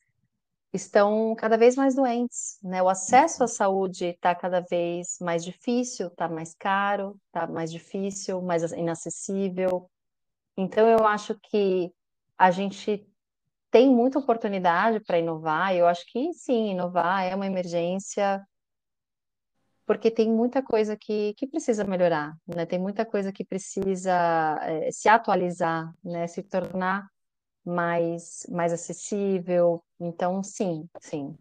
[0.73, 2.83] estão cada vez mais doentes, né?
[2.83, 8.41] O acesso à saúde está cada vez mais difícil, está mais caro, está mais difícil,
[8.41, 9.89] mais inacessível.
[10.57, 11.91] Então, eu acho que
[12.37, 13.05] a gente
[13.71, 15.75] tem muita oportunidade para inovar.
[15.75, 18.41] Eu acho que sim, inovar é uma emergência
[19.85, 22.65] porque tem muita coisa que, que precisa melhorar, né?
[22.65, 26.25] Tem muita coisa que precisa é, se atualizar, né?
[26.27, 27.07] Se tornar
[27.63, 29.83] mais, mais acessível.
[29.99, 31.37] Então, sim, sim.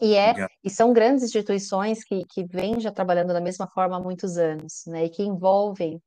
[0.00, 4.00] E, é, e são grandes instituições que, que vêm já trabalhando da mesma forma há
[4.00, 5.04] muitos anos, né?
[5.04, 6.02] E que envolvem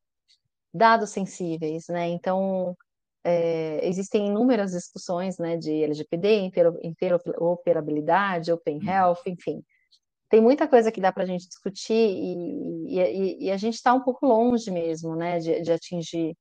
[0.73, 2.07] dados sensíveis, né?
[2.09, 2.75] Então,
[3.23, 5.55] é, existem inúmeras discussões, né?
[5.55, 6.51] De LGPD,
[6.83, 8.89] interoperabilidade, Open uhum.
[8.89, 9.63] Health, enfim
[10.29, 13.93] tem muita coisa que dá para a gente discutir e, e, e a gente está
[13.93, 16.31] um pouco longe mesmo, né, de, de atingir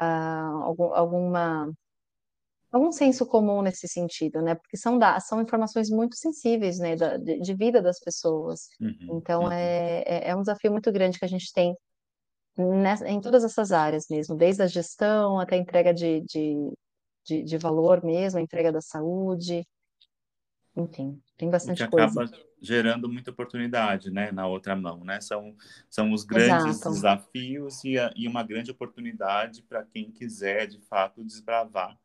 [0.00, 1.72] uh, algum, alguma
[2.70, 7.18] algum senso comum nesse sentido, né, porque são da, são informações muito sensíveis, né, da,
[7.18, 8.68] de, de, vida das pessoas.
[8.80, 9.52] Uhum, então uhum.
[9.52, 11.76] É, é, é um desafio muito grande que a gente tem
[12.56, 16.72] nessa, em todas essas áreas mesmo, desde a gestão até a entrega de, de,
[17.24, 19.66] de, de valor mesmo, a entrega da saúde,
[20.76, 22.06] enfim, tem bastante coisa.
[22.06, 22.30] Acaba
[22.60, 25.20] gerando muita oportunidade, né, na outra mão, né?
[25.20, 25.56] São,
[25.90, 26.94] são os grandes Exato.
[26.94, 31.98] desafios e, a, e uma grande oportunidade para quem quiser, de fato, desbravar,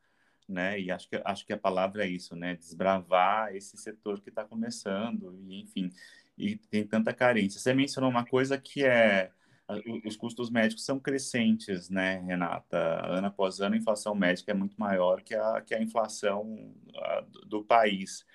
[0.49, 0.79] né?
[0.79, 2.55] E acho que, acho que a palavra é isso, né?
[2.55, 5.91] Desbravar esse setor que está começando, e enfim,
[6.35, 7.59] e tem tanta carência.
[7.59, 9.29] Você mencionou uma coisa que é
[10.05, 13.05] os custos médicos são crescentes, né, Renata?
[13.05, 16.73] Ano após ano, a inflação médica é muito maior que a, que a inflação
[17.45, 18.25] do país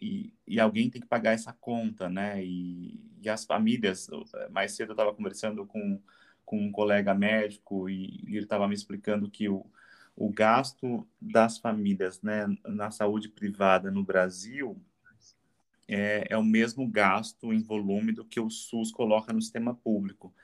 [0.00, 2.44] e, e alguém tem que pagar essa conta, né?
[2.44, 4.08] E, e as famílias,
[4.50, 6.00] mais cedo eu estava conversando com,
[6.44, 9.66] com um colega médico e, e ele estava me explicando que o,
[10.16, 14.80] o gasto das famílias né, na saúde privada no Brasil
[15.88, 20.34] é, é, o mesmo gasto em volume do que o SUS coloca no sistema público.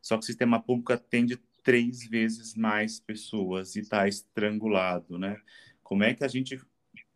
[0.00, 5.40] Só que o sistema público atende três vezes mais pessoas e está estrangulado, né?
[5.82, 6.60] Como é que a gente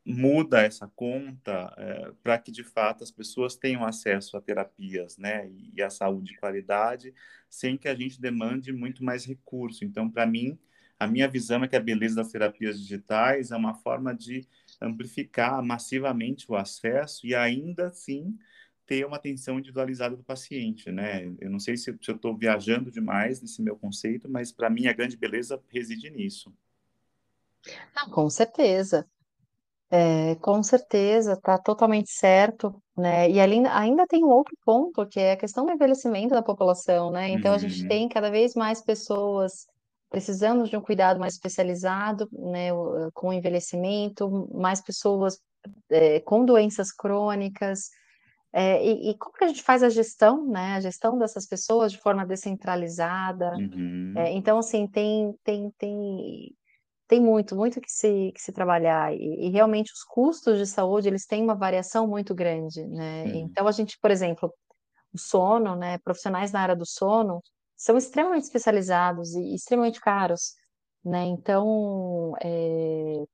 [0.06, 5.50] muda essa conta é, para que de fato as pessoas tenham acesso a terapias, né,
[5.74, 7.12] e a saúde de qualidade,
[7.50, 9.84] sem que a gente demande muito mais recurso.
[9.84, 10.56] Então, para mim,
[10.98, 14.46] a minha visão é que a beleza das terapias digitais é uma forma de
[14.80, 18.38] amplificar massivamente o acesso e ainda assim
[18.86, 21.26] ter uma atenção individualizada do paciente, né?
[21.40, 24.86] Eu não sei se, se eu estou viajando demais nesse meu conceito, mas para mim
[24.86, 26.54] a grande beleza reside nisso.
[28.12, 29.04] Com certeza.
[29.88, 33.30] É, com certeza, está totalmente certo, né?
[33.30, 37.10] E ali, ainda tem um outro ponto, que é a questão do envelhecimento da população,
[37.12, 37.28] né?
[37.28, 37.88] Então, a gente uhum.
[37.88, 39.66] tem cada vez mais pessoas
[40.10, 42.70] precisando de um cuidado mais especializado, né?
[43.14, 45.38] Com o envelhecimento, mais pessoas
[45.90, 47.90] é, com doenças crônicas.
[48.52, 50.74] É, e, e, como que a gente faz a gestão, né?
[50.74, 53.52] A gestão dessas pessoas de forma descentralizada.
[53.54, 54.14] Uhum.
[54.16, 56.56] É, então, assim, tem, tem, tem
[57.08, 61.08] tem muito, muito que se, que se trabalhar e, e, realmente os custos de saúde
[61.08, 63.28] eles têm uma variação muito grande, né?
[63.28, 64.52] Então a gente, por exemplo,
[65.12, 65.98] o sono, né?
[65.98, 67.40] Profissionais na área do sono
[67.76, 70.54] são extremamente especializados e extremamente caros,
[71.04, 71.24] né?
[71.26, 73.24] Então é,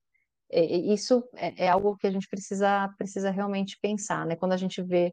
[0.93, 4.35] isso é, é, algo que a gente precisa, precisa realmente pensar, né?
[4.35, 5.11] Quando a gente vê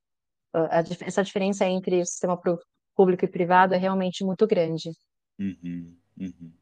[0.53, 2.39] a, a, essa diferença entre o sistema
[2.95, 4.91] público e privado é realmente muito grande.
[5.39, 6.53] Uhum, uhum.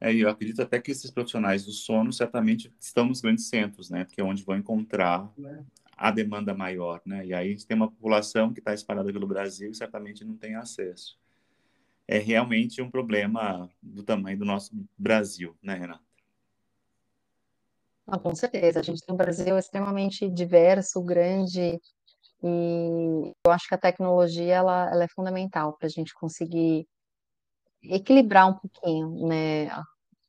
[0.00, 4.04] É, eu acredito até que esses profissionais do sono certamente estão nos grandes centros, né?
[4.04, 5.28] Porque é onde vão encontrar
[5.96, 7.26] a demanda maior, né?
[7.26, 10.36] E aí a gente tem uma população que está espalhada pelo Brasil e certamente não
[10.36, 11.18] tem acesso.
[12.06, 16.04] É realmente um problema do tamanho do nosso Brasil, né, Renata?
[18.06, 18.80] Ah, com certeza.
[18.80, 21.78] A gente tem um Brasil extremamente diverso, grande,
[22.42, 26.86] e eu acho que a tecnologia ela, ela é fundamental para a gente conseguir
[27.82, 29.68] equilibrar um pouquinho, né,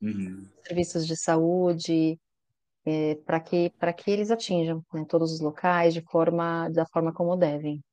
[0.01, 0.47] uhum.
[0.63, 2.19] serviços de saúde,
[2.85, 7.13] é, para que para que eles atinjam né, todos os locais de forma da forma
[7.13, 7.83] como devem.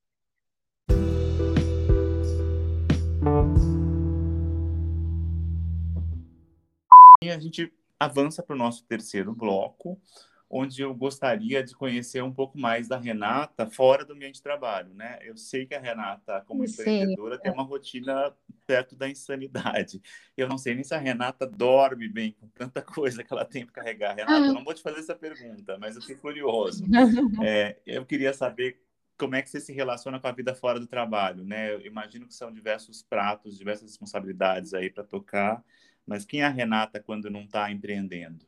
[7.22, 10.00] E a gente avança para o nosso terceiro bloco,
[10.48, 14.94] onde eu gostaria de conhecer um pouco mais da Renata fora do ambiente de trabalho,
[14.94, 15.18] né?
[15.22, 16.72] Eu sei que a Renata, como Sim.
[16.72, 18.32] empreendedora, tem uma rotina
[18.66, 20.00] perto da insanidade.
[20.36, 23.66] Eu não sei nem se a Renata dorme bem com tanta coisa que ela tem
[23.66, 24.14] para carregar.
[24.14, 26.84] Renata, eu não vou te fazer essa pergunta, mas eu fico curioso.
[27.42, 28.80] É, eu queria saber
[29.18, 31.72] como é que você se relaciona com a vida fora do trabalho, né?
[31.72, 35.62] Eu imagino que são diversos pratos, diversas responsabilidades aí para tocar,
[36.06, 38.46] mas quem é a Renata quando não está empreendendo?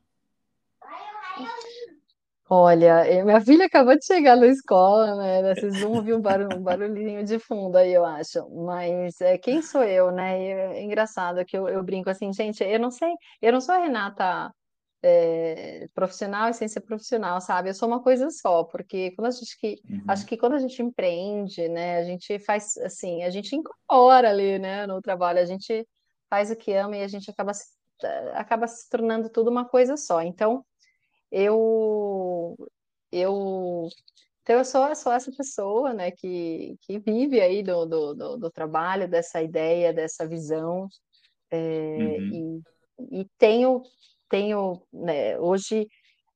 [2.51, 5.55] Olha, eh, minha filha acabou de chegar na escola, né?
[5.55, 8.49] Vocês vão ouvir um, barulho, um barulhinho de fundo aí, eu acho.
[8.65, 10.41] Mas é, quem sou eu, né?
[10.41, 13.13] E é engraçado que eu, eu brinco assim, gente, eu não sei,
[13.43, 14.51] eu não sou a Renata
[15.03, 17.69] é, profissional e sem ser profissional, sabe?
[17.69, 20.05] Eu sou uma coisa só, porque quando a gente que uhum.
[20.09, 21.99] acho que quando a gente empreende, né?
[21.99, 24.87] A gente faz assim, a gente incorpora ali, né?
[24.87, 25.87] No trabalho, a gente
[26.31, 27.67] faz o que ama e a gente acaba se,
[28.35, 30.23] acaba se tornando tudo uma coisa só.
[30.23, 30.65] Então
[31.31, 32.57] eu
[33.13, 33.89] eu
[34.43, 38.51] então eu sou, sou essa pessoa né que, que vive aí do, do, do, do
[38.51, 40.89] trabalho dessa ideia dessa visão
[41.51, 42.63] é, uhum.
[43.13, 43.83] e, e tenho
[44.29, 45.89] tenho né, hoje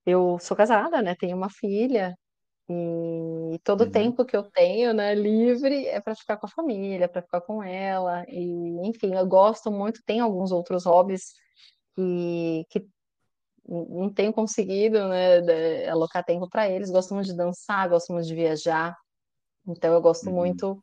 [0.06, 2.14] eu sou casada né tenho uma filha
[3.54, 3.90] e todo o uhum.
[3.90, 7.62] tempo que eu tenho, né, livre, é para ficar com a família, para ficar com
[7.62, 8.24] ela.
[8.28, 8.40] E,
[8.86, 11.34] enfim, eu gosto muito, tenho alguns outros hobbies
[11.94, 12.86] que, que
[13.68, 16.90] não tenho conseguido né, alocar tempo para eles.
[16.90, 18.96] Gosto muito de dançar, gosto muito de viajar.
[19.66, 20.36] Então, eu gosto uhum.
[20.36, 20.82] muito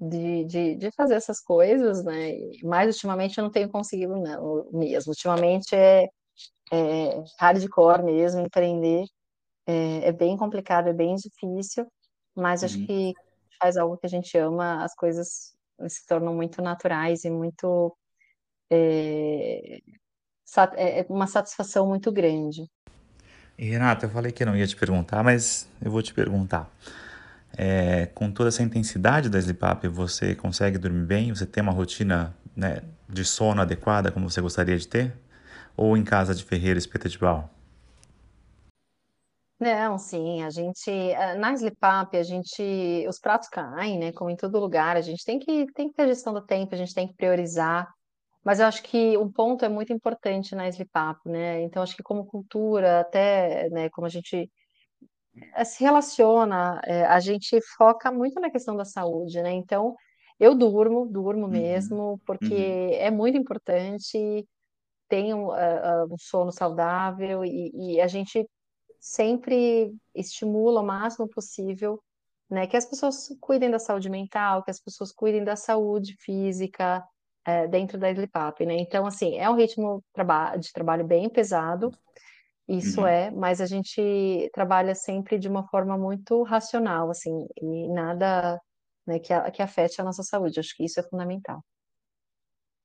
[0.00, 2.32] de, de, de, fazer essas coisas, né?
[2.62, 5.10] Mas ultimamente eu não tenho conseguido não, mesmo.
[5.10, 6.04] Ultimamente é,
[6.72, 9.04] é hardcore mesmo, empreender.
[9.66, 11.86] É, é, bem complicado, é bem difícil,
[12.34, 12.66] mas uhum.
[12.66, 13.12] acho que
[13.60, 15.54] faz algo que a gente ama, as coisas
[15.88, 17.94] se tornam muito naturais e muito
[18.70, 19.80] é,
[20.76, 22.64] é, é uma satisfação muito grande.
[23.58, 26.70] E, Renata, eu falei que não ia te perguntar, mas eu vou te perguntar.
[27.56, 31.34] É, com toda essa intensidade da Sleep você consegue dormir bem?
[31.34, 35.12] Você tem uma rotina né, de sono adequada como você gostaria de ter?
[35.76, 37.50] Ou em casa de ferreiro espeta de pau?
[39.60, 44.36] Não, sim, a gente, eh, na Sleep a gente, os pratos caem, né, como em
[44.36, 47.08] todo lugar, a gente tem que, tem que ter gestão do tempo, a gente tem
[47.08, 47.92] que priorizar,
[48.48, 50.90] mas eu acho que um ponto é muito importante na Sleep
[51.26, 51.60] né?
[51.60, 54.50] Então acho que como cultura, até, né, como a gente
[55.54, 59.52] eh, se relaciona, é, a gente foca muito na questão da saúde, né?
[59.52, 59.94] Então
[60.40, 62.94] eu durmo, durmo uhum, mesmo, porque uhum.
[62.94, 64.48] é muito importante,
[65.10, 68.48] tenho uh, uh, um sono saudável e, e a gente
[68.98, 72.02] sempre estimula o máximo possível,
[72.48, 77.04] né, que as pessoas cuidem da saúde mental, que as pessoas cuidem da saúde física,
[77.46, 78.76] é, dentro da Slipap, né?
[78.78, 80.02] Então, assim, é um ritmo
[80.58, 81.92] de trabalho bem pesado,
[82.68, 83.06] isso uhum.
[83.06, 88.60] é, mas a gente trabalha sempre de uma forma muito racional, assim, e nada
[89.06, 90.60] né, que, que afete a nossa saúde.
[90.60, 91.64] Acho que isso é fundamental.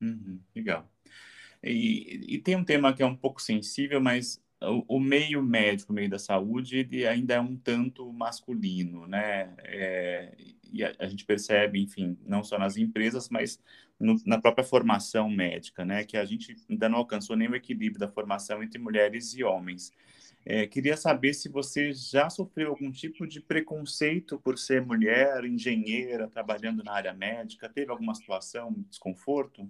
[0.01, 0.89] Uhum, legal.
[1.61, 4.41] E, e, tem um tema que é um pouco sensível, mas
[4.87, 9.53] o, meio médico, o meio da saúde, ele ainda é um tanto masculino, né?
[9.59, 10.35] É,
[10.71, 13.59] e a, a, gente percebe, enfim, não só nas empresas, mas
[13.99, 16.03] no, na própria formação médica, né?
[16.03, 19.91] Que a gente ainda não alcançou nem o equilíbrio da formação entre mulheres e homens.
[20.45, 26.27] É, queria saber se você já sofreu algum tipo de preconceito por ser mulher, engenheira,
[26.27, 27.69] trabalhando na área médica.
[27.69, 29.69] Teve alguma situação, desconforto?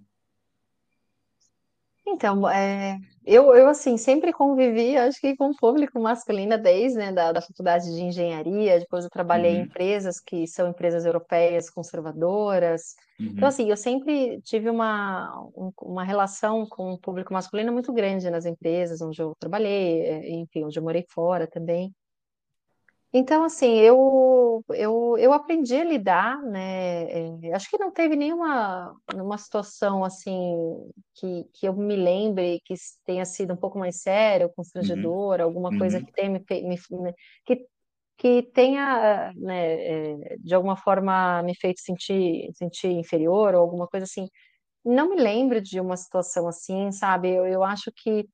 [2.05, 7.11] Então, é, eu, eu, assim, sempre convivi, acho que com o público masculino desde, né,
[7.13, 11.69] da, da faculdade de engenharia, depois eu trabalhei em Uhum, empresas que são empresas europeias
[11.69, 12.95] conservadoras.
[13.35, 17.93] Então, uhum, assim, eu sempre tive uma, um- uma relação com o público masculino muito
[17.93, 21.93] grande nas empresas onde eu trabalhei, é, enfim, onde eu morei fora também.
[23.15, 27.03] Então, assim, eu, eu, eu aprendi a lidar, né?
[27.47, 30.31] é, acho que não teve nenhuma uma situação, assim,
[31.15, 32.73] que, que eu me lembre que
[33.05, 36.43] tenha sido um pouco mais séria, ou uhum, constrangedora, alguma coisa uhum, que tenha me,
[36.63, 37.13] me-
[37.45, 37.67] que,
[38.17, 44.05] que tenha, né, é, de alguma forma me feito sentir, sentir inferior, ou alguma coisa
[44.05, 44.27] assim.
[44.85, 47.29] Não me lembro de uma situação assim, sabe?
[47.31, 48.27] Eu, eu acho que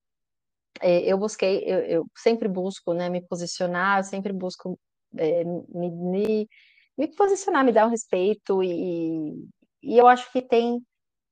[0.81, 4.79] eu busquei, eu, eu sempre busco, né, me posicionar, eu sempre busco
[5.17, 6.49] é, me, me,
[6.97, 9.33] me posicionar, me dar o respeito e,
[9.81, 10.81] e eu acho que tem,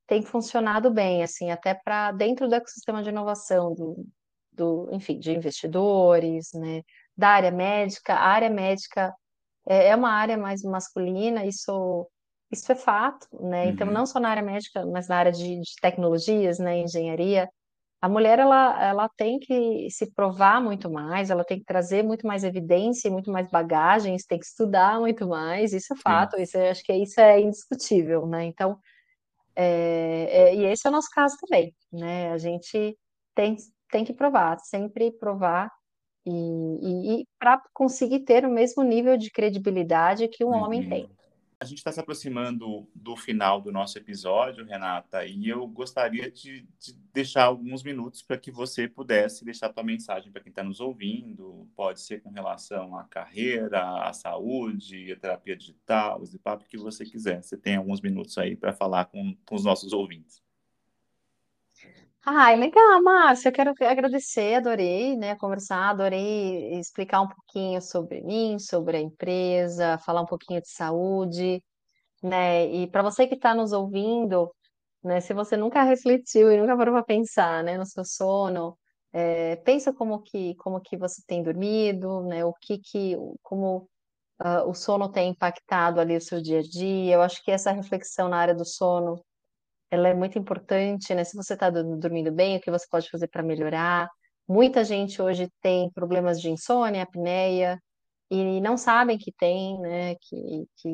[0.06, 4.06] tem funcionado bem, assim, até para dentro do ecossistema de inovação, do,
[4.52, 6.82] do, enfim, de investidores, né,
[7.16, 8.14] da área médica.
[8.14, 9.14] A área médica
[9.66, 12.08] é, é uma área mais masculina, isso,
[12.50, 13.68] isso é fato, né?
[13.68, 13.92] Então, uhum.
[13.92, 17.48] não só na área médica, mas na área de, de tecnologias, né, engenharia.
[18.00, 22.26] A mulher ela, ela tem que se provar muito mais, ela tem que trazer muito
[22.26, 26.02] mais evidência, muito mais bagagens, tem que estudar muito mais, isso é Sim.
[26.02, 28.44] fato, isso é- acho que isso é indiscutível, né?
[28.44, 28.78] Então,
[29.56, 32.32] é, é, e esse é o nosso caso também, né?
[32.32, 32.96] A gente
[33.34, 33.56] tem,
[33.90, 35.70] tem que provar, sempre provar,
[36.26, 40.88] e, e, e para conseguir ter o mesmo nível de credibilidade que um homem Uhum.
[40.90, 41.17] tem.
[41.60, 46.62] A gente está se aproximando do final do nosso episódio, Renata, e eu gostaria de,
[46.78, 50.78] de deixar alguns minutos para que você pudesse deixar sua mensagem para quem está nos
[50.78, 51.68] ouvindo.
[51.74, 57.42] Pode ser com relação à carreira, à saúde, à terapia digital, papo que você quiser.
[57.42, 60.40] Você tem alguns minutos aí para falar com, com os nossos ouvintes.
[62.30, 63.48] Ai, legal, Márcia.
[63.48, 69.96] Eu quero agradecer, adorei, né, conversar, adorei explicar um pouquinho sobre mim, sobre a empresa,
[70.04, 71.62] falar um pouquinho de saúde,
[72.22, 72.66] né?
[72.66, 74.52] E para você que está nos ouvindo,
[75.04, 78.78] né, se você nunca refletiu e nunca parou para pensar, né, no seu sono,
[79.12, 82.44] é, pensa como que como que você tem dormido, né?
[82.44, 83.88] O que que como
[84.38, 87.14] ah, o sono tem impactado ali o seu dia a dia.
[87.16, 89.22] Eu acho que essa reflexão na área do sono
[89.90, 91.24] ela é muito importante, né?
[91.24, 94.08] Se você está dormindo bem, o que você pode fazer para melhorar?
[94.46, 97.80] Muita gente hoje tem problemas de insônia, apneia,
[98.30, 100.14] e não sabem que tem, né?
[100.16, 100.88] Que, que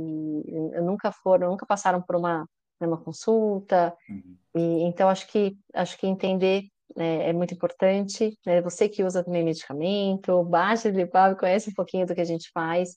[0.82, 2.47] nunca foram, nunca passaram por uma,
[2.80, 3.95] né, uma consulta.
[4.09, 4.36] Uhum.
[4.55, 6.64] E, então, acho que, acho que entender
[6.97, 8.38] né, é muito importante.
[8.47, 8.61] Né?
[8.62, 12.51] Você que usa também medicamento, baixa de papo, conhece um pouquinho do que a gente
[12.53, 12.95] faz.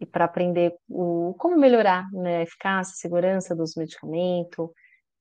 [0.00, 4.70] E para aprender o, como melhorar né, a eficácia, a segurança dos medicamentos,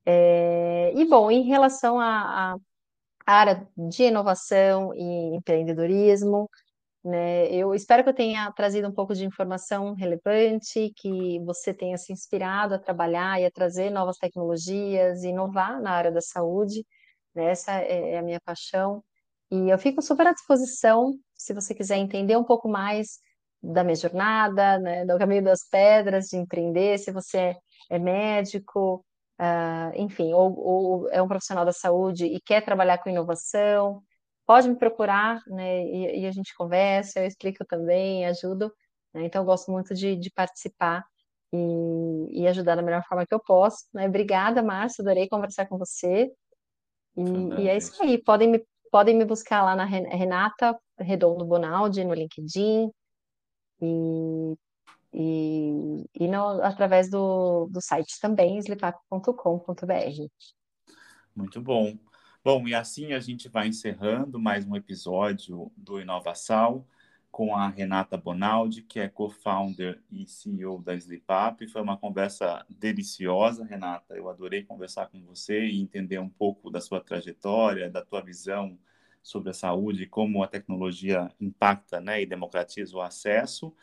[0.09, 2.55] é, e bom, em relação à,
[3.25, 6.49] área de inovação e empreendedorismo,
[7.03, 11.97] né, eu espero que eu tenha trazido um pouco de informação relevante, que você tenha
[11.97, 16.85] se inspirado a trabalhar e a trazer novas tecnologias, inovar na área da saúde,
[17.35, 19.03] né, essa é é a minha paixão.
[19.51, 23.19] E eu fico super à disposição, se você quiser entender um pouco mais
[23.61, 27.55] da minha jornada, né, do caminho das pedras de empreender, se você
[27.89, 29.05] é médico,
[29.39, 34.01] ah, enfim, ou, ou é um profissional da saúde e quer trabalhar com inovação,
[34.45, 38.73] pode me procurar, né, e, e a gente conversa, eu explico também, ajudo,
[39.13, 41.03] né, então eu gosto muito de, de participar
[41.53, 45.77] e, e ajudar da melhor forma que eu posso, né, obrigada, Márcia, adorei conversar com
[45.77, 46.31] você,
[47.15, 47.21] e,
[47.63, 52.03] e é isso aí, podem me, podem me buscar lá na Ren- Renata Redondo Bonaldi,
[52.03, 52.89] no LinkedIn,
[53.81, 54.55] e,
[55.19, 60.27] e, e no, através do, do site também, slipap.com.br.
[61.35, 61.97] Muito bom.
[62.43, 66.85] Bom, e assim a gente vai encerrando mais um episódio do Inovação
[67.31, 71.67] com a Renata Bonaldi, que é co-founder e CEO da SleepUp.
[71.67, 74.15] Foi uma conversa deliciosa, Renata.
[74.15, 78.77] Eu adorei conversar com você e entender um pouco da sua trajetória, da tua visão
[79.23, 83.73] sobre a saúde como a tecnologia impacta né, e democratiza o acesso.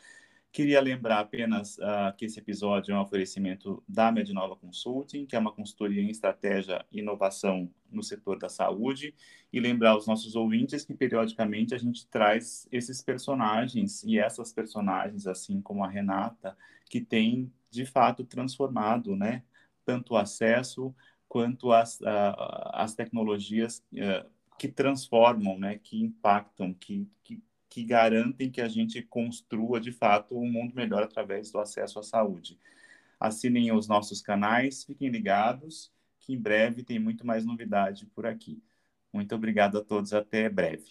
[0.55, 5.39] Queria lembrar apenas uh, que esse episódio é um oferecimento da Medinova Consulting, que é
[5.39, 9.13] uma consultoria em estratégia e inovação no setor da saúde,
[9.51, 15.27] e lembrar aos nossos ouvintes que periodicamente a gente traz esses personagens e essas personagens,
[15.27, 16.57] assim como a Renata,
[16.89, 19.43] que tem de fato transformado, né,
[19.83, 20.95] tanto o acesso
[21.27, 24.25] quanto as, uh, as tecnologias uh,
[24.57, 27.43] que transformam, né, que impactam, que, que
[27.75, 32.03] que garantem que a gente construa de fato um mundo melhor através do acesso à
[32.03, 32.57] saúde.
[33.19, 38.63] Assinem os nossos canais, fiquem ligados que em breve tem muito mais novidade por aqui.
[39.11, 40.89] Muito obrigado a todos, até breve.